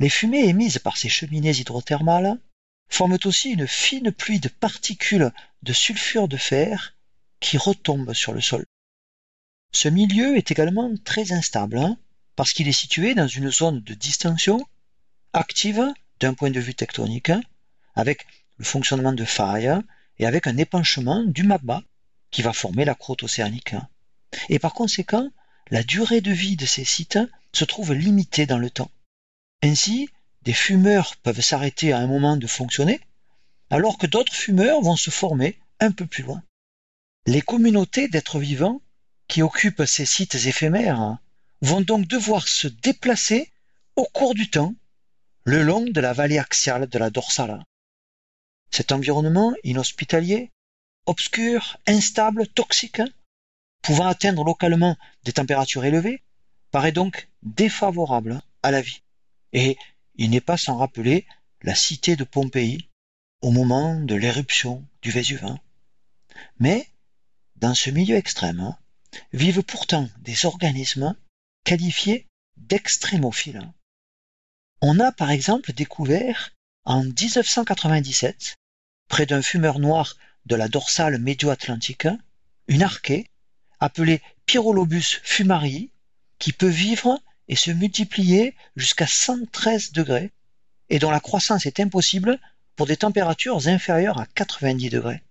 Les 0.00 0.10
fumées 0.10 0.48
émises 0.48 0.80
par 0.80 0.96
ces 0.96 1.08
cheminées 1.08 1.60
hydrothermales 1.60 2.40
forment 2.88 3.18
aussi 3.24 3.50
une 3.50 3.66
fine 3.66 4.12
pluie 4.12 4.40
de 4.40 4.48
particules 4.48 5.32
de 5.62 5.72
sulfure 5.72 6.28
de 6.28 6.36
fer 6.36 6.94
qui 7.40 7.58
retombent 7.58 8.14
sur 8.14 8.32
le 8.32 8.40
sol. 8.40 8.64
Ce 9.72 9.88
milieu 9.88 10.36
est 10.36 10.50
également 10.50 10.90
très 11.04 11.32
instable 11.32 11.78
hein, 11.78 11.96
parce 12.36 12.52
qu'il 12.52 12.68
est 12.68 12.72
situé 12.72 13.14
dans 13.14 13.26
une 13.26 13.50
zone 13.50 13.80
de 13.82 13.94
distinction 13.94 14.64
active 15.32 15.92
d'un 16.20 16.34
point 16.34 16.50
de 16.50 16.60
vue 16.60 16.74
tectonique 16.74 17.32
avec 17.94 18.26
le 18.58 18.64
fonctionnement 18.64 19.12
de 19.12 19.24
failles 19.24 19.72
et 20.18 20.26
avec 20.26 20.46
un 20.46 20.56
épanchement 20.56 21.24
du 21.24 21.42
magma 21.42 21.82
qui 22.30 22.42
va 22.42 22.52
former 22.52 22.84
la 22.84 22.94
croûte 22.94 23.22
océanique. 23.22 23.74
Et 24.48 24.58
par 24.58 24.74
conséquent, 24.74 25.30
la 25.70 25.82
durée 25.82 26.20
de 26.20 26.32
vie 26.32 26.56
de 26.56 26.66
ces 26.66 26.84
sites 26.84 27.18
se 27.52 27.64
trouve 27.64 27.92
limitée 27.92 28.46
dans 28.46 28.58
le 28.58 28.70
temps. 28.70 28.90
Ainsi, 29.62 30.08
des 30.44 30.52
fumeurs 30.52 31.16
peuvent 31.16 31.40
s'arrêter 31.40 31.92
à 31.92 31.98
un 31.98 32.06
moment 32.06 32.36
de 32.36 32.46
fonctionner, 32.46 33.00
alors 33.70 33.98
que 33.98 34.06
d'autres 34.06 34.34
fumeurs 34.34 34.80
vont 34.80 34.96
se 34.96 35.10
former 35.10 35.58
un 35.80 35.92
peu 35.92 36.06
plus 36.06 36.22
loin. 36.22 36.42
Les 37.26 37.40
communautés 37.40 38.08
d'êtres 38.08 38.38
vivants 38.38 38.82
qui 39.28 39.42
occupent 39.42 39.84
ces 39.86 40.04
sites 40.04 40.34
éphémères 40.34 41.18
vont 41.60 41.80
donc 41.80 42.06
devoir 42.06 42.48
se 42.48 42.68
déplacer 42.68 43.50
au 43.96 44.04
cours 44.04 44.34
du 44.34 44.50
temps 44.50 44.74
le 45.44 45.62
long 45.62 45.82
de 45.82 46.00
la 46.00 46.12
vallée 46.12 46.38
axiale 46.38 46.88
de 46.88 46.98
la 46.98 47.10
dorsale. 47.10 47.64
Cet 48.70 48.92
environnement 48.92 49.54
inhospitalier, 49.64 50.50
obscur, 51.06 51.78
instable, 51.86 52.46
toxique, 52.48 53.02
pouvant 53.82 54.06
atteindre 54.06 54.44
localement 54.44 54.96
des 55.24 55.32
températures 55.32 55.84
élevées, 55.84 56.22
paraît 56.70 56.92
donc 56.92 57.28
défavorable 57.42 58.40
à 58.62 58.70
la 58.70 58.80
vie. 58.80 59.02
Et 59.52 59.76
il 60.16 60.30
n'est 60.30 60.40
pas 60.40 60.56
sans 60.56 60.76
rappeler 60.76 61.26
la 61.62 61.74
cité 61.74 62.16
de 62.16 62.24
Pompéi 62.24 62.88
au 63.40 63.50
moment 63.50 64.00
de 64.00 64.14
l'éruption 64.14 64.86
du 65.02 65.10
Vésuve. 65.10 65.56
Mais, 66.58 66.88
dans 67.56 67.74
ce 67.74 67.90
milieu 67.90 68.16
extrême, 68.16 68.76
vivent 69.32 69.62
pourtant 69.62 70.08
des 70.18 70.46
organismes 70.46 71.16
qualifiés 71.64 72.26
d'extrémophiles. 72.56 73.72
On 74.80 74.98
a 74.98 75.12
par 75.12 75.30
exemple 75.30 75.72
découvert 75.72 76.52
en 76.84 77.04
1997, 77.04 78.56
près 79.08 79.26
d'un 79.26 79.42
fumeur 79.42 79.78
noir 79.78 80.16
de 80.46 80.56
la 80.56 80.68
dorsale 80.68 81.18
médio-atlantique, 81.18 82.08
une 82.66 82.82
archée 82.82 83.30
appelée 83.78 84.22
Pyrolobus 84.46 85.20
fumarii 85.22 85.92
qui 86.38 86.52
peut 86.52 86.66
vivre 86.68 87.20
et 87.52 87.54
se 87.54 87.70
multiplier 87.70 88.56
jusqu'à 88.76 89.06
113 89.06 89.92
degrés 89.92 90.32
et 90.88 90.98
dont 90.98 91.10
la 91.10 91.20
croissance 91.20 91.66
est 91.66 91.80
impossible 91.80 92.40
pour 92.76 92.86
des 92.86 92.96
températures 92.96 93.68
inférieures 93.68 94.18
à 94.18 94.24
90 94.24 94.88
degrés. 94.88 95.22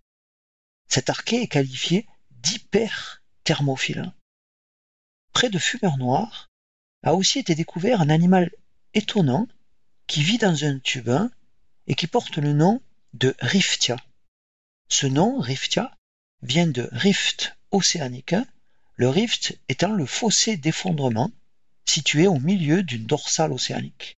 Cette 0.87 1.09
archée 1.09 1.41
est 1.41 1.47
qualifiée 1.47 2.05
d'hyperthermophile. 2.29 4.13
Près 5.33 5.49
de 5.49 5.57
Fumeur 5.57 5.97
Noir 5.97 6.51
a 7.01 7.15
aussi 7.15 7.39
été 7.39 7.55
découvert 7.55 8.01
un 8.01 8.09
animal 8.09 8.51
étonnant 8.93 9.47
qui 10.05 10.21
vit 10.21 10.37
dans 10.37 10.63
un 10.63 10.77
tube 10.77 11.09
et 11.87 11.95
qui 11.95 12.05
porte 12.05 12.37
le 12.37 12.53
nom 12.53 12.83
de 13.15 13.35
Riftia. 13.39 13.97
Ce 14.89 15.07
nom, 15.07 15.39
Riftia, 15.39 15.97
vient 16.43 16.67
de 16.67 16.87
rift 16.91 17.57
océanique, 17.71 18.35
le 18.93 19.09
rift 19.09 19.57
étant 19.69 19.93
le 19.93 20.05
fossé 20.05 20.55
d'effondrement 20.55 21.31
situé 21.91 22.25
au 22.25 22.39
milieu 22.39 22.83
d'une 22.83 23.05
dorsale 23.05 23.51
océanique. 23.51 24.15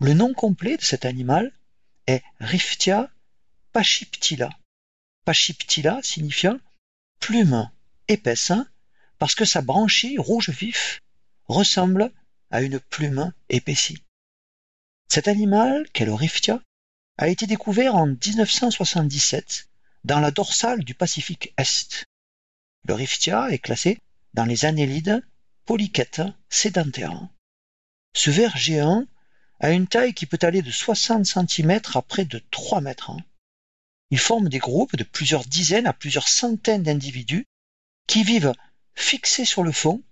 Le 0.00 0.14
nom 0.14 0.34
complet 0.34 0.76
de 0.76 0.82
cet 0.82 1.04
animal 1.04 1.52
est 2.08 2.24
Riftia 2.40 3.08
pachiptila. 3.72 4.50
Pachiptila 5.24 6.00
signifiant 6.02 6.58
plume 7.20 7.70
épaisse 8.08 8.50
parce 9.18 9.36
que 9.36 9.44
sa 9.44 9.62
branchie 9.62 10.18
rouge 10.18 10.50
vif 10.50 11.00
ressemble 11.46 12.10
à 12.50 12.62
une 12.62 12.80
plume 12.80 13.32
épaissie. 13.48 14.02
Cet 15.08 15.28
animal, 15.28 15.88
qu'est 15.92 16.04
le 16.04 16.14
Riftia, 16.14 16.60
a 17.16 17.28
été 17.28 17.46
découvert 17.46 17.94
en 17.94 18.08
1977 18.08 19.68
dans 20.02 20.18
la 20.18 20.32
dorsale 20.32 20.82
du 20.82 20.94
Pacifique 20.94 21.54
Est. 21.58 22.06
Le 22.86 22.94
Riftia 22.94 23.50
est 23.50 23.58
classé 23.60 23.98
dans 24.34 24.44
les 24.44 24.64
annélides 24.64 25.22
polychètes 25.68 26.22
sédentaires. 26.48 27.28
Ce 28.14 28.30
ver 28.30 28.56
géant 28.56 29.04
a 29.60 29.70
une 29.70 29.86
taille 29.86 30.14
qui 30.14 30.24
peut 30.24 30.38
aller 30.40 30.62
de 30.62 30.70
60 30.70 31.26
cm 31.26 31.82
à 31.94 32.00
près 32.00 32.24
de 32.24 32.42
3 32.50 32.80
mètres. 32.80 33.12
Il 34.10 34.18
forme 34.18 34.48
des 34.48 34.60
groupes 34.60 34.96
de 34.96 35.04
plusieurs 35.04 35.44
dizaines 35.44 35.86
à 35.86 35.92
plusieurs 35.92 36.26
centaines 36.26 36.84
d'individus 36.84 37.44
qui 38.06 38.22
vivent 38.22 38.54
fixés 38.94 39.44
sur 39.44 39.62
le 39.62 39.70
fond, 39.70 40.02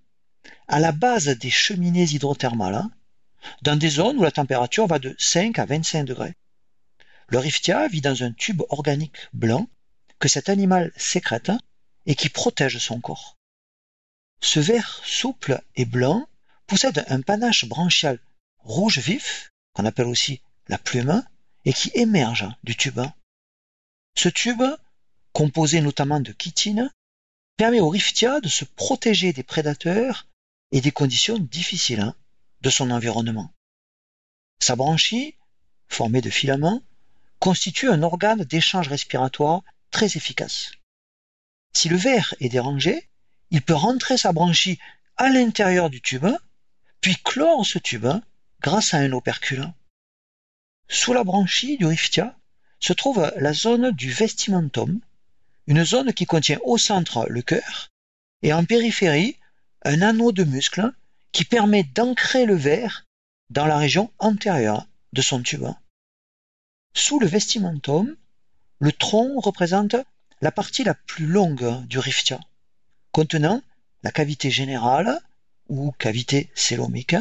à 0.69 0.79
la 0.79 0.93
base 0.93 1.29
des 1.29 1.51
cheminées 1.51 2.05
hydrothermales, 2.05 2.85
dans 3.63 3.77
des 3.77 3.89
zones 3.89 4.19
où 4.19 4.25
la 4.25 4.33
température 4.33 4.87
va 4.87 4.99
de 4.99 5.17
5 5.19 5.59
à 5.59 5.65
25 5.65 6.05
degrés. 6.05 6.35
Le 7.29 7.39
riftia 7.39 7.89
vit 7.89 8.03
dans 8.03 8.23
un 8.23 8.33
tube 8.33 8.61
organique 8.69 9.17
blanc 9.33 9.67
que 10.19 10.29
cet 10.29 10.51
animal 10.51 10.93
sécrète 10.99 11.53
et 12.05 12.15
qui 12.15 12.29
protège 12.29 12.77
son 12.77 13.01
corps. 13.01 13.36
Ce 14.41 14.61
ver 14.61 15.03
souple 15.05 15.61
et 15.75 15.85
blanc 15.85 16.29
possède 16.67 17.05
un 17.09 17.21
panache 17.21 17.67
branchial 17.67 18.19
rouge 18.59 18.99
vif, 18.99 19.53
qu'on 19.73 19.85
appelle 19.85 20.07
aussi 20.07 20.41
la 20.69 20.79
plume, 20.79 21.25
et 21.65 21.73
qui 21.73 21.91
émerge 21.95 22.47
du 22.65 22.77
tube. 22.77 23.01
Ce 24.17 24.29
tube, 24.29 24.63
composé 25.33 25.81
notamment 25.81 26.21
de 26.21 26.35
chitine, 26.41 26.91
permet 27.57 27.81
au 27.81 27.89
riftia 27.89 28.41
de 28.41 28.49
se 28.49 28.65
protéger 28.65 29.33
des 29.33 29.43
prédateurs 29.43 30.27
et 30.73 30.81
des 30.81 30.93
conditions 30.93 31.39
difficiles 31.39 32.01
hein, 32.01 32.15
de 32.61 32.71
son 32.71 32.91
environnement. 32.91 33.53
Sa 34.61 34.77
branchie, 34.77 35.35
formée 35.89 36.21
de 36.21 36.31
filaments, 36.31 36.83
constitue 37.39 37.91
un 37.91 38.03
organe 38.03 38.45
d'échange 38.45 38.89
respiratoire 38.89 39.63
très 39.91 40.17
efficace. 40.17 40.73
Si 41.73 41.89
le 41.89 41.97
verre 41.97 42.35
est 42.41 42.49
dérangé, 42.49 43.09
il 43.51 43.63
peut 43.63 43.75
rentrer 43.75 44.17
sa 44.17 44.33
branchie 44.33 44.79
à 45.17 45.29
l'intérieur 45.29 45.91
du 45.91 46.01
tube, 46.01 46.27
puis 47.01 47.17
clore 47.17 47.65
ce 47.65 47.79
tube 47.79 48.07
grâce 48.61 48.95
à 48.95 48.99
un 48.99 49.13
opercule. 49.13 49.73
Sous 50.89 51.13
la 51.13 51.25
branchie 51.25 51.77
du 51.79 51.87
riftia 51.87 52.37
se 52.81 52.93
trouve 52.93 53.33
la 53.37 53.53
zone 53.53 53.91
du 53.93 54.11
vestimentum, 54.11 55.01
une 55.67 55.85
zone 55.85 56.13
qui 56.13 56.27
contient 56.27 56.59
au 56.65 56.79
centre 56.79 57.27
le 57.29 57.43
cœur 57.43 57.89
et 58.43 58.53
en 58.53 58.65
périphérie 58.65 59.37
un 59.83 60.03
anneau 60.03 60.33
de 60.33 60.45
muscle 60.45 60.93
qui 61.33 61.45
permet 61.45 61.83
d'ancrer 61.83 62.47
le 62.47 62.55
verre 62.55 63.05
dans 63.51 63.67
la 63.67 63.77
région 63.77 64.13
antérieure 64.19 64.87
de 65.13 65.23
son 65.23 65.43
tube. 65.43 65.67
Sous 66.95 67.19
le 67.19 67.27
vestimentum, 67.27 68.17
le 68.79 68.93
tronc 68.93 69.39
représente 69.41 69.97
la 70.41 70.53
partie 70.53 70.85
la 70.85 70.95
plus 70.95 71.27
longue 71.27 71.87
du 71.87 71.99
riftia, 71.99 72.41
contenant 73.17 73.63
la 74.03 74.11
cavité 74.11 74.51
générale 74.51 75.23
ou 75.71 75.91
cavité 75.93 76.51
célomique 76.55 77.17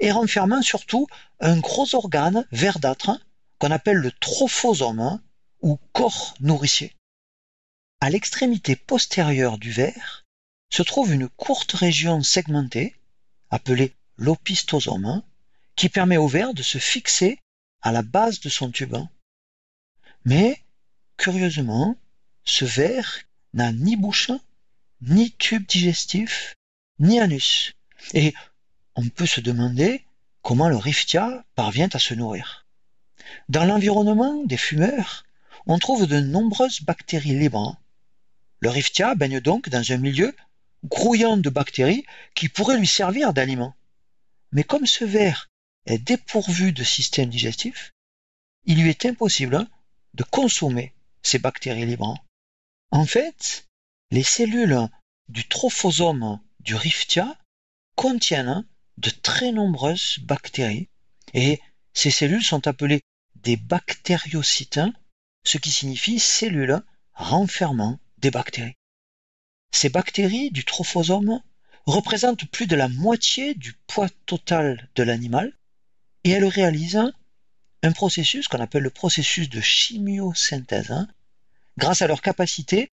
et 0.00 0.10
renfermant 0.10 0.62
surtout 0.62 1.06
un 1.38 1.58
gros 1.60 1.94
organe 1.94 2.44
verdâtre 2.50 3.24
qu'on 3.60 3.70
appelle 3.70 3.98
le 3.98 4.10
trophosome 4.10 5.22
ou 5.62 5.78
corps 5.92 6.34
nourricier. 6.40 6.92
À 8.00 8.10
l'extrémité 8.10 8.74
postérieure 8.74 9.58
du 9.58 9.70
verre 9.70 10.26
se 10.70 10.82
trouve 10.82 11.12
une 11.12 11.28
courte 11.28 11.70
région 11.70 12.20
segmentée, 12.24 12.96
appelée 13.50 13.94
l'opistosome, 14.16 15.22
qui 15.76 15.88
permet 15.88 16.16
au 16.16 16.26
verre 16.26 16.52
de 16.52 16.64
se 16.64 16.78
fixer 16.78 17.38
à 17.80 17.92
la 17.92 18.02
base 18.02 18.40
de 18.40 18.48
son 18.48 18.72
tube. 18.72 18.96
Mais, 20.24 20.60
curieusement, 21.16 21.96
ce 22.42 22.64
verre 22.64 23.20
n'a 23.54 23.70
ni 23.70 23.94
bouche, 23.94 24.32
ni 25.00 25.32
tube 25.32 25.66
digestif, 25.66 26.54
ni 26.98 27.20
anus. 27.20 27.74
Et 28.14 28.34
on 28.94 29.08
peut 29.08 29.26
se 29.26 29.40
demander 29.40 30.04
comment 30.42 30.68
le 30.68 30.76
riftia 30.76 31.44
parvient 31.54 31.88
à 31.92 31.98
se 31.98 32.14
nourrir. 32.14 32.66
Dans 33.48 33.64
l'environnement 33.64 34.44
des 34.44 34.56
fumeurs, 34.56 35.24
on 35.66 35.78
trouve 35.78 36.06
de 36.06 36.20
nombreuses 36.20 36.82
bactéries 36.82 37.38
libres 37.38 37.78
le 38.60 38.70
riftia 38.70 39.14
baigne 39.14 39.40
donc 39.40 39.68
dans 39.68 39.92
un 39.92 39.96
milieu 39.98 40.34
grouillant 40.84 41.36
de 41.36 41.50
bactéries 41.50 42.04
qui 42.34 42.48
pourraient 42.48 42.78
lui 42.78 42.86
servir 42.86 43.32
d'aliment. 43.32 43.74
Mais 44.52 44.64
comme 44.64 44.86
ce 44.86 45.04
ver 45.04 45.48
est 45.86 45.98
dépourvu 45.98 46.72
de 46.72 46.82
système 46.82 47.30
digestif, 47.30 47.92
il 48.64 48.82
lui 48.82 48.90
est 48.90 49.06
impossible 49.06 49.66
de 50.14 50.24
consommer 50.24 50.92
ces 51.22 51.38
bactéries 51.38 51.86
libres. 51.86 52.16
En 52.90 53.06
fait, 53.06 53.67
les 54.10 54.22
cellules 54.22 54.88
du 55.28 55.46
trophosome 55.46 56.40
du 56.60 56.74
riftia 56.74 57.38
contiennent 57.94 58.66
de 58.96 59.10
très 59.10 59.52
nombreuses 59.52 60.18
bactéries 60.20 60.88
et 61.34 61.60
ces 61.92 62.10
cellules 62.10 62.44
sont 62.44 62.66
appelées 62.66 63.02
des 63.36 63.56
bactériocytes, 63.56 64.80
ce 65.44 65.58
qui 65.58 65.70
signifie 65.70 66.18
cellules 66.18 66.80
renfermant 67.12 68.00
des 68.18 68.30
bactéries. 68.30 68.76
Ces 69.72 69.90
bactéries 69.90 70.50
du 70.50 70.64
trophosome 70.64 71.42
représentent 71.86 72.50
plus 72.50 72.66
de 72.66 72.76
la 72.76 72.88
moitié 72.88 73.54
du 73.54 73.74
poids 73.86 74.08
total 74.26 74.88
de 74.94 75.02
l'animal 75.02 75.52
et 76.24 76.30
elles 76.30 76.46
réalisent 76.46 77.12
un 77.82 77.92
processus 77.92 78.48
qu'on 78.48 78.60
appelle 78.60 78.82
le 78.82 78.90
processus 78.90 79.48
de 79.48 79.60
chimiosynthèse, 79.60 80.90
hein, 80.90 81.08
grâce 81.76 82.02
à 82.02 82.06
leur 82.06 82.22
capacité 82.22 82.90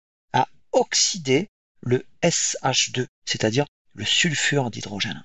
oxyder 0.72 1.50
le 1.82 2.06
SH2, 2.24 3.08
c'est-à-dire 3.26 3.66
le 3.94 4.06
sulfure 4.06 4.72
d'hydrogène. 4.72 5.24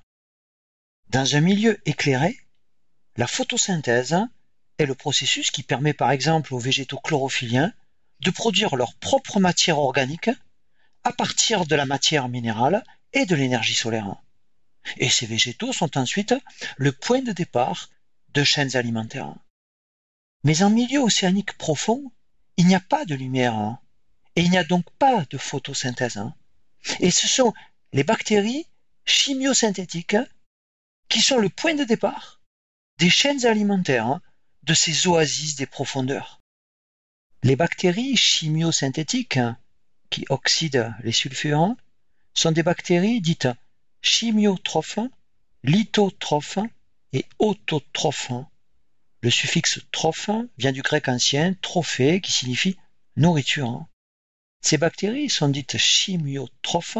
Dans 1.08 1.36
un 1.36 1.40
milieu 1.40 1.80
éclairé, 1.88 2.38
la 3.16 3.26
photosynthèse 3.26 4.16
est 4.78 4.86
le 4.86 4.94
processus 4.94 5.50
qui 5.50 5.62
permet 5.62 5.94
par 5.94 6.10
exemple 6.10 6.52
aux 6.52 6.58
végétaux 6.58 6.98
chlorophylliens 6.98 7.72
de 8.20 8.30
produire 8.30 8.76
leur 8.76 8.94
propre 8.94 9.40
matière 9.40 9.78
organique 9.78 10.30
à 11.04 11.12
partir 11.12 11.66
de 11.66 11.76
la 11.76 11.86
matière 11.86 12.28
minérale 12.28 12.82
et 13.12 13.26
de 13.26 13.36
l'énergie 13.36 13.74
solaire. 13.74 14.16
Et 14.98 15.08
ces 15.08 15.26
végétaux 15.26 15.72
sont 15.72 15.96
ensuite 15.96 16.34
le 16.76 16.92
point 16.92 17.22
de 17.22 17.32
départ 17.32 17.90
de 18.34 18.44
chaînes 18.44 18.76
alimentaires. 18.76 19.34
Mais 20.44 20.62
en 20.62 20.70
milieu 20.70 21.00
océanique 21.00 21.56
profond, 21.56 22.12
il 22.56 22.66
n'y 22.66 22.74
a 22.74 22.80
pas 22.80 23.04
de 23.04 23.14
lumière 23.14 23.78
et 24.36 24.42
il 24.42 24.50
n'y 24.50 24.58
a 24.58 24.64
donc 24.64 24.84
pas 24.98 25.24
de 25.30 25.38
photosynthèse. 25.38 26.22
Et 27.00 27.10
ce 27.10 27.26
sont 27.26 27.52
les 27.92 28.04
bactéries 28.04 28.66
chimiosynthétiques 29.06 30.16
qui 31.08 31.20
sont 31.20 31.38
le 31.38 31.48
point 31.48 31.74
de 31.74 31.84
départ 31.84 32.40
des 32.98 33.10
chaînes 33.10 33.44
alimentaires 33.46 34.20
de 34.62 34.74
ces 34.74 35.06
oasis 35.06 35.56
des 35.56 35.66
profondeurs. 35.66 36.40
Les 37.42 37.56
bactéries 37.56 38.16
chimiosynthétiques 38.16 39.38
qui 40.10 40.24
oxydent 40.28 40.94
les 41.02 41.12
sulfures 41.12 41.74
sont 42.34 42.52
des 42.52 42.62
bactéries 42.62 43.20
dites 43.20 43.48
chimiotrophes, 44.02 44.98
lithotrophes 45.62 46.58
et 47.12 47.24
autotrophes. 47.38 48.32
Le 49.22 49.30
suffixe 49.30 49.80
trophe 49.92 50.30
vient 50.58 50.72
du 50.72 50.82
grec 50.82 51.08
ancien 51.08 51.54
trophée 51.54 52.20
qui 52.20 52.32
signifie 52.32 52.76
nourriture. 53.16 53.86
Ces 54.66 54.78
bactéries 54.78 55.30
sont 55.30 55.48
dites 55.48 55.78
chimiotrophes 55.78 56.98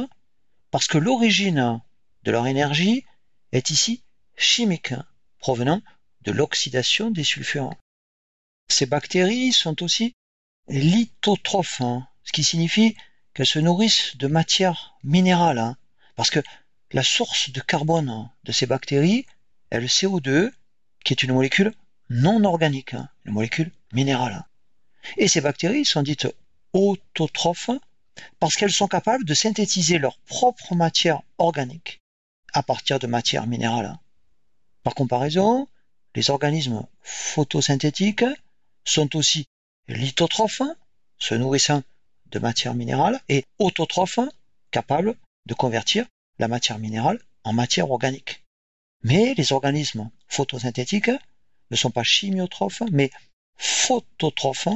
parce 0.70 0.86
que 0.86 0.98
l'origine 0.98 1.80
de 2.22 2.30
leur 2.30 2.46
énergie 2.46 3.04
est 3.50 3.70
ici 3.70 4.04
chimique, 4.36 4.94
provenant 5.40 5.82
de 6.20 6.30
l'oxydation 6.30 7.10
des 7.10 7.24
sulfures. 7.24 7.74
Ces 8.68 8.86
bactéries 8.86 9.52
sont 9.52 9.82
aussi 9.82 10.14
lithotrophes, 10.68 11.82
ce 12.22 12.30
qui 12.30 12.44
signifie 12.44 12.94
qu'elles 13.34 13.46
se 13.46 13.58
nourrissent 13.58 14.16
de 14.16 14.28
matière 14.28 14.96
minérale, 15.02 15.58
hein, 15.58 15.76
parce 16.14 16.30
que 16.30 16.44
la 16.92 17.02
source 17.02 17.50
de 17.50 17.60
carbone 17.60 18.30
de 18.44 18.52
ces 18.52 18.66
bactéries 18.66 19.26
est 19.72 19.80
le 19.80 19.88
CO2, 19.88 20.52
qui 21.04 21.14
est 21.14 21.24
une 21.24 21.32
molécule 21.32 21.74
non 22.10 22.44
organique, 22.44 22.94
une 23.24 23.32
molécule 23.32 23.72
minérale. 23.92 24.46
Et 25.16 25.26
ces 25.26 25.40
bactéries 25.40 25.84
sont 25.84 26.04
dites 26.04 26.28
autotrophes 26.76 27.70
parce 28.38 28.56
qu'elles 28.56 28.72
sont 28.72 28.88
capables 28.88 29.24
de 29.24 29.34
synthétiser 29.34 29.98
leur 29.98 30.18
propre 30.18 30.74
matière 30.74 31.22
organique 31.38 32.00
à 32.52 32.62
partir 32.62 32.98
de 32.98 33.06
matière 33.06 33.46
minérale. 33.46 33.98
Par 34.82 34.94
comparaison, 34.94 35.68
les 36.14 36.30
organismes 36.30 36.86
photosynthétiques 37.02 38.24
sont 38.84 39.16
aussi 39.16 39.46
lithotrophes, 39.88 40.62
se 41.18 41.34
nourrissant 41.34 41.82
de 42.30 42.38
matière 42.38 42.74
minérale, 42.74 43.20
et 43.28 43.44
autotrophes, 43.58 44.20
capables 44.70 45.14
de 45.46 45.54
convertir 45.54 46.06
la 46.38 46.48
matière 46.48 46.78
minérale 46.78 47.20
en 47.44 47.52
matière 47.52 47.90
organique. 47.90 48.44
Mais 49.02 49.34
les 49.34 49.52
organismes 49.52 50.10
photosynthétiques 50.28 51.10
ne 51.70 51.76
sont 51.76 51.90
pas 51.90 52.02
chimiotrophes, 52.02 52.82
mais 52.90 53.10
phototrophes, 53.56 54.68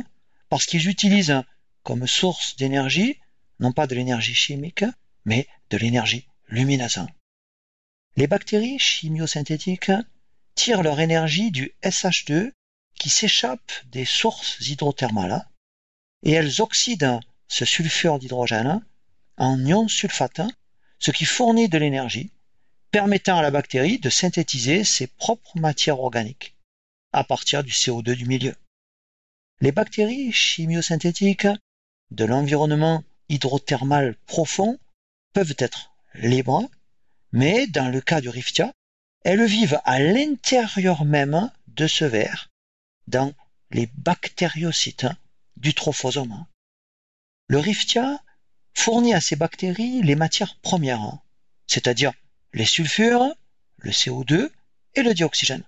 parce 0.49 0.67
qu'ils 0.67 0.89
utilisent 0.89 1.43
comme 1.83 2.07
source 2.07 2.57
d'énergie, 2.57 3.19
non 3.59 3.73
pas 3.73 3.87
de 3.87 3.95
l'énergie 3.95 4.35
chimique, 4.35 4.85
mais 5.25 5.47
de 5.71 5.77
l'énergie 5.77 6.27
lumineuse. 6.49 7.01
Les 8.17 8.27
bactéries 8.27 8.79
chimiosynthétiques 8.79 9.93
tirent 10.55 10.83
leur 10.83 11.01
énergie 11.01 11.51
du 11.51 11.73
SH2 11.83 12.53
qui 12.95 13.09
s'échappe 13.09 13.73
des 13.87 14.05
sources 14.05 14.59
hydrothermales 14.61 15.49
et 16.23 16.33
elles 16.33 16.61
oxydent 16.61 17.21
ce 17.49 17.65
sulfure 17.65 18.19
d'hydrogène 18.19 18.85
en 19.37 19.65
ion 19.65 19.89
sulfate, 19.89 20.43
ce 20.99 21.11
qui 21.11 21.25
fournit 21.25 21.69
de 21.69 21.79
l'énergie 21.79 22.31
permettant 22.91 23.39
à 23.39 23.43
la 23.43 23.51
bactérie 23.51 23.99
de 23.99 24.11
synthétiser 24.11 24.85
ses 24.85 25.07
propres 25.07 25.59
matières 25.59 26.01
organiques 26.01 26.57
à 27.13 27.25
partir 27.25 27.65
du 27.65 27.73
CO2 27.73 28.15
du 28.15 28.27
milieu. 28.27 28.55
Les 29.61 29.73
bactéries 29.73 30.33
chimiosynthétiques 30.33 31.47
de 32.11 32.25
l'environnement 32.25 33.05
hydrothermal 33.29 34.17
profond 34.27 34.79
peuvent 35.33 35.55
être 35.59 35.93
libres, 36.15 36.69
mais 37.33 37.67
dans 37.67 37.89
le 37.89 38.01
cas 38.01 38.21
du 38.21 38.29
riftia, 38.29 38.73
elles 39.23 39.45
vivent 39.47 39.81
à 39.85 40.01
l'intérieur 40.01 41.05
même 41.05 41.51
de 41.69 41.87
ce 41.87 42.05
verre, 42.05 42.51
dans 43.07 43.33
les 43.71 43.87
bactériocytes 43.95 45.07
du 45.57 45.75
trophosome. 45.75 46.47
Le 47.49 47.59
riftia 47.59 48.23
fournit 48.75 49.15
à 49.15 49.21
ces 49.21 49.37
bactéries 49.37 50.03
les 50.03 50.17
matières 50.17 50.57
premières, 50.57 51.19
c'est-à-dire 51.67 52.13
les 52.53 52.65
sulfures, 52.65 53.35
le 53.79 53.91
CO2 53.91 54.51
et 54.95 55.03
le 55.03 55.15
dioxygène. 55.15 55.65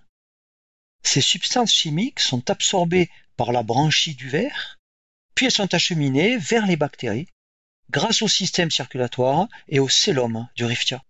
Ces 1.04 1.20
substances 1.20 1.72
chimiques 1.72 2.20
sont 2.20 2.50
absorbées 2.50 3.10
par 3.36 3.52
la 3.52 3.62
branchie 3.62 4.14
du 4.14 4.28
verre, 4.28 4.80
puis 5.34 5.46
elles 5.46 5.52
sont 5.52 5.74
acheminées 5.74 6.36
vers 6.36 6.66
les 6.66 6.76
bactéries 6.76 7.28
grâce 7.90 8.22
au 8.22 8.28
système 8.28 8.70
circulatoire 8.70 9.48
et 9.68 9.80
au 9.80 9.88
cellome 9.88 10.48
du 10.56 10.64
riftia. 10.64 11.02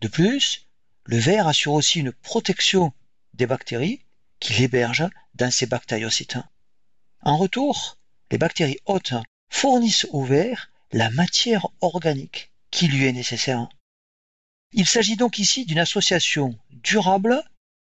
De 0.00 0.08
plus, 0.08 0.66
le 1.04 1.18
verre 1.18 1.48
assure 1.48 1.72
aussi 1.72 2.00
une 2.00 2.12
protection 2.12 2.92
des 3.34 3.46
bactéries 3.46 4.04
qui 4.38 4.54
l'hébergent 4.54 5.08
dans 5.34 5.50
ses 5.50 5.66
bactériocytes. 5.66 6.38
En 7.22 7.36
retour, 7.36 7.98
les 8.30 8.38
bactéries 8.38 8.78
hôtes 8.86 9.14
fournissent 9.50 10.06
au 10.10 10.24
verre 10.24 10.70
la 10.92 11.10
matière 11.10 11.66
organique 11.80 12.50
qui 12.70 12.88
lui 12.88 13.06
est 13.06 13.12
nécessaire. 13.12 13.68
Il 14.72 14.86
s'agit 14.86 15.16
donc 15.16 15.38
ici 15.38 15.64
d'une 15.64 15.78
association 15.78 16.56
durable 16.70 17.42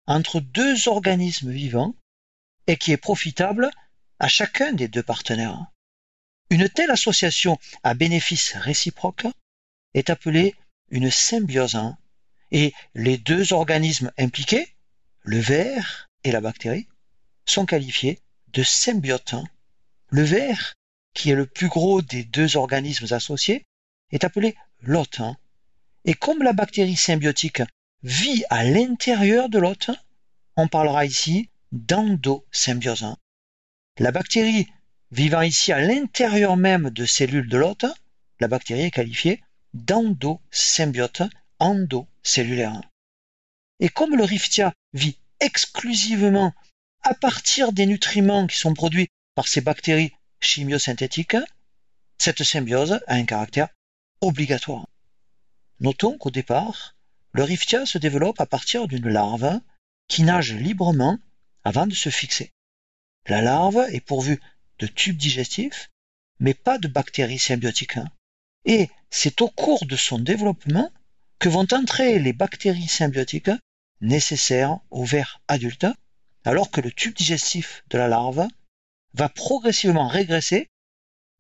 entre 0.07 0.39
deux 0.39 0.88
organismes 0.88 1.51
vivants 1.51 1.95
et 2.67 2.77
qui 2.77 2.91
est 2.91 2.97
profitable 2.97 3.69
à 4.21 4.27
chacun 4.27 4.71
des 4.71 4.88
deux 4.88 5.01
partenaires. 5.01 5.65
Une 6.51 6.69
telle 6.69 6.91
association 6.91 7.57
à 7.81 7.95
bénéfice 7.95 8.53
réciproque 8.53 9.25
est 9.95 10.12
appelée 10.12 10.53
une 10.91 11.10
symbiose 11.10 11.79
et 12.51 12.71
les 12.93 13.17
deux 13.17 13.51
organismes 13.51 14.12
impliqués, 14.19 14.75
le 15.23 15.39
ver 15.39 16.07
et 16.23 16.31
la 16.31 16.39
bactérie, 16.39 16.88
sont 17.47 17.65
qualifiés 17.65 18.19
de 18.49 18.62
symbiotes. 18.62 19.34
Le 20.10 20.21
ver, 20.21 20.75
qui 21.15 21.31
est 21.31 21.36
le 21.36 21.47
plus 21.47 21.67
gros 21.67 22.03
des 22.03 22.23
deux 22.23 22.57
organismes 22.57 23.12
associés, 23.12 23.65
est 24.12 24.23
appelé 24.23 24.55
l'hôte. 24.81 25.21
Et 26.05 26.13
comme 26.13 26.43
la 26.43 26.53
bactérie 26.53 26.95
symbiotique 26.95 27.63
vit 28.03 28.43
à 28.51 28.65
l'intérieur 28.65 29.49
de 29.49 29.57
l'hôte, 29.57 29.89
on 30.57 30.67
parlera 30.67 31.07
ici 31.07 31.49
d'endosymbiose. 31.71 33.15
La 33.99 34.12
bactérie 34.12 34.67
vivant 35.12 35.41
ici 35.41 35.71
à 35.71 35.82
l'intérieur 35.82 36.56
même 36.56 36.89
de 36.89 37.06
cellules 37.06 37.49
de 37.49 37.58
l'hôte, 37.58 37.86
la 38.39 38.47
bactérie 38.47 38.84
est 38.84 38.91
qualifiée 38.91 39.43
d'endosymbiote 39.73 41.23
endocellulaire. 41.60 42.82
Et 43.80 43.89
comme 43.89 44.15
le 44.15 44.23
riftia 44.23 44.73
vit 44.93 45.17
exclusivement 45.39 46.54
à 47.04 47.13
partir 47.13 47.73
des 47.73 47.86
nutriments 47.86 48.47
qui 48.47 48.58
sont 48.58 48.73
produits 48.73 49.10
par 49.36 49.47
ces 49.47 49.62
bactéries 49.62 50.13
chimiosynthétiques, 50.39 51.38
cette 52.17 52.43
symbiose 52.43 52.99
a 53.08 53.15
un 53.15 53.25
caractère 53.25 53.69
obligatoire. 54.21 54.88
Notons 55.80 56.17
qu'au 56.17 56.32
départ, 56.32 56.95
le 57.34 57.43
riftia 57.43 57.86
se 57.86 57.97
développe 57.97 58.39
à 58.39 58.45
partir 58.45 58.88
d'une 58.88 59.10
larve 59.10 59.60
qui 60.08 60.23
nage 60.23 60.54
librement 60.54 61.17
avant 61.63 61.88
de 61.88 61.95
se 61.95 62.10
fixer. 62.10 62.51
La 63.27 63.41
larve 63.41 63.86
est 63.91 64.01
pourvue 64.01 64.41
de 64.79 64.88
tubes 64.88 65.17
digestifs, 65.17 65.89
mais 66.39 66.53
pas 66.53 66.77
de 66.77 66.88
bactéries 66.88 67.39
symbiotiques. 67.39 67.99
Et 68.65 68.89
c'est 69.10 69.41
au 69.41 69.49
cours 69.49 69.86
de 69.86 69.95
son 69.95 70.17
développement 70.17 70.91
que 71.39 71.49
vont 71.49 71.67
entrer 71.71 72.19
les 72.19 72.34
bactéries 72.34 72.88
symbiotiques 72.88 73.51
nécessaires 74.01 74.79
au 74.89 75.03
ver 75.03 75.41
adulte, 75.47 75.86
alors 76.45 76.71
que 76.71 76.81
le 76.81 76.91
tube 76.91 77.15
digestif 77.15 77.84
de 77.89 77.97
la 77.99 78.07
larve 78.07 78.47
va 79.13 79.29
progressivement 79.29 80.07
régresser 80.07 80.69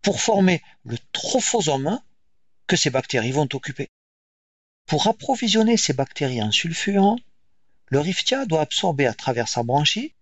pour 0.03 0.21
former 0.21 0.61
le 0.83 0.97
trophosome 1.11 1.99
que 2.67 2.75
ces 2.75 2.89
bactéries 2.89 3.31
vont 3.31 3.49
occuper. 3.53 3.89
Pour 4.85 5.07
approvisionner 5.07 5.77
ces 5.77 5.93
bactéries 5.93 6.41
en 6.41 6.51
sulfure, 6.51 7.15
le 7.87 7.99
riftia 7.99 8.45
doit 8.45 8.61
absorber 8.61 9.05
à 9.05 9.13
travers 9.13 9.47
sa 9.47 9.63
branchie 9.63 10.13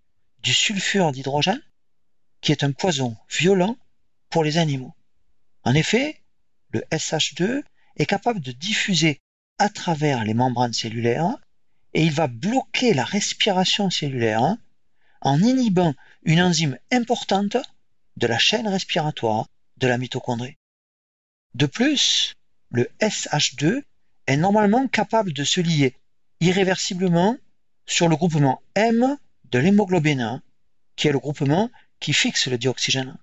du 0.42 0.54
sulfure 0.54 1.12
d'hydrogène, 1.12 1.62
qui 2.42 2.52
est 2.52 2.64
un 2.64 2.72
poison 2.72 3.18
violent 3.30 3.78
pour 4.30 4.44
les 4.44 4.58
animaux. 4.58 4.94
En 5.64 5.74
effet, 5.74 6.22
le 6.72 6.82
SH2, 6.92 7.64
est 8.00 8.06
capable 8.06 8.40
de 8.40 8.52
diffuser 8.52 9.20
à 9.60 9.70
travers 9.70 10.24
les 10.24 10.34
membranes 10.34 10.74
cellulaires 10.74 11.38
et 11.94 12.04
il 12.04 12.12
va 12.12 12.28
bloquer 12.28 12.94
la 12.94 13.04
respiration 13.04 13.90
cellulaire 13.90 14.56
en 15.22 15.42
inhibant 15.42 15.94
une 16.24 16.42
enzyme 16.42 16.78
importante 16.92 17.58
de 18.16 18.28
la 18.28 18.40
chaîne 18.40 18.68
respiratoire 18.68 19.48
de 19.78 19.88
la 19.88 19.98
mitochondrie. 19.98 20.58
De 21.56 21.66
plus, 21.66 22.36
le 22.72 22.90
SH2 23.02 23.84
est 24.28 24.38
normalement 24.38 24.88
capable 24.88 25.34
de 25.34 25.44
se 25.44 25.60
lier 25.60 25.96
irréversiblement 26.40 27.38
sur 27.86 28.08
le 28.08 28.16
groupement 28.16 28.62
M 28.76 29.18
de 29.52 29.60
l'hémoglobine, 29.60 30.42
qui 30.96 31.08
est 31.08 31.12
le 31.12 31.20
groupement 31.20 31.70
qui 32.00 32.14
fixe 32.14 32.48
le 32.48 32.58
dioxygène. 32.58 33.18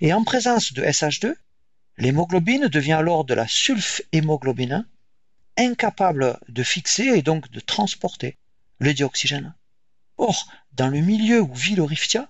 Et 0.00 0.12
en 0.12 0.24
présence 0.24 0.72
de 0.72 0.82
SH2, 0.82 1.34
l'hémoglobine 1.98 2.68
devient 2.68 2.94
alors 2.94 3.24
de 3.24 3.34
la 3.34 3.46
sulfhémoglobine, 3.46 4.86
incapable 5.56 6.38
de 6.48 6.62
fixer 6.62 7.04
et 7.04 7.22
donc 7.22 7.50
de 7.50 7.60
transporter 7.60 8.36
le 8.78 8.92
dioxygène. 8.92 9.54
Or, 10.16 10.50
dans 10.72 10.88
le 10.88 11.00
milieu 11.00 11.40
où 11.40 11.54
vit 11.54 11.76
le 11.76 11.84
riftia, 11.84 12.28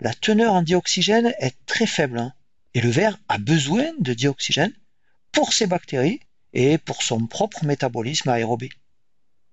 la 0.00 0.14
teneur 0.14 0.52
en 0.52 0.62
dioxygène 0.62 1.34
est 1.38 1.56
très 1.66 1.86
faible 1.86 2.18
hein, 2.18 2.34
et 2.74 2.80
le 2.80 2.90
verre 2.90 3.18
a 3.28 3.38
besoin 3.38 3.92
de 3.98 4.14
dioxygène 4.14 4.72
pour 5.32 5.52
ses 5.52 5.66
bactéries 5.66 6.20
et 6.52 6.78
pour 6.78 7.02
son 7.02 7.26
propre 7.26 7.64
métabolisme 7.64 8.28
aérobie. 8.28 8.72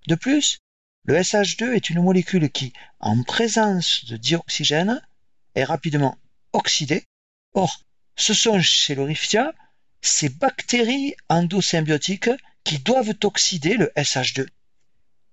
De 0.08 0.16
plus, 0.16 0.60
le 1.06 1.16
SH2 1.16 1.74
est 1.74 1.90
une 1.90 2.02
molécule 2.02 2.50
qui, 2.50 2.74
en 3.00 3.22
présence 3.24 4.06
de 4.06 4.18
dioxygène, 4.18 5.02
est 5.54 5.64
rapidement 5.64 6.18
oxydée. 6.52 7.04
Or, 7.54 7.82
ce 8.16 8.34
sont 8.34 8.60
chez 8.60 8.96
le 8.96 9.04
riftia 9.04 9.54
ces 10.02 10.30
bactéries 10.30 11.16
endosymbiotiques 11.30 12.30
qui 12.64 12.80
doivent 12.80 13.14
oxyder 13.24 13.76
le 13.76 13.92
SH2. 13.96 14.48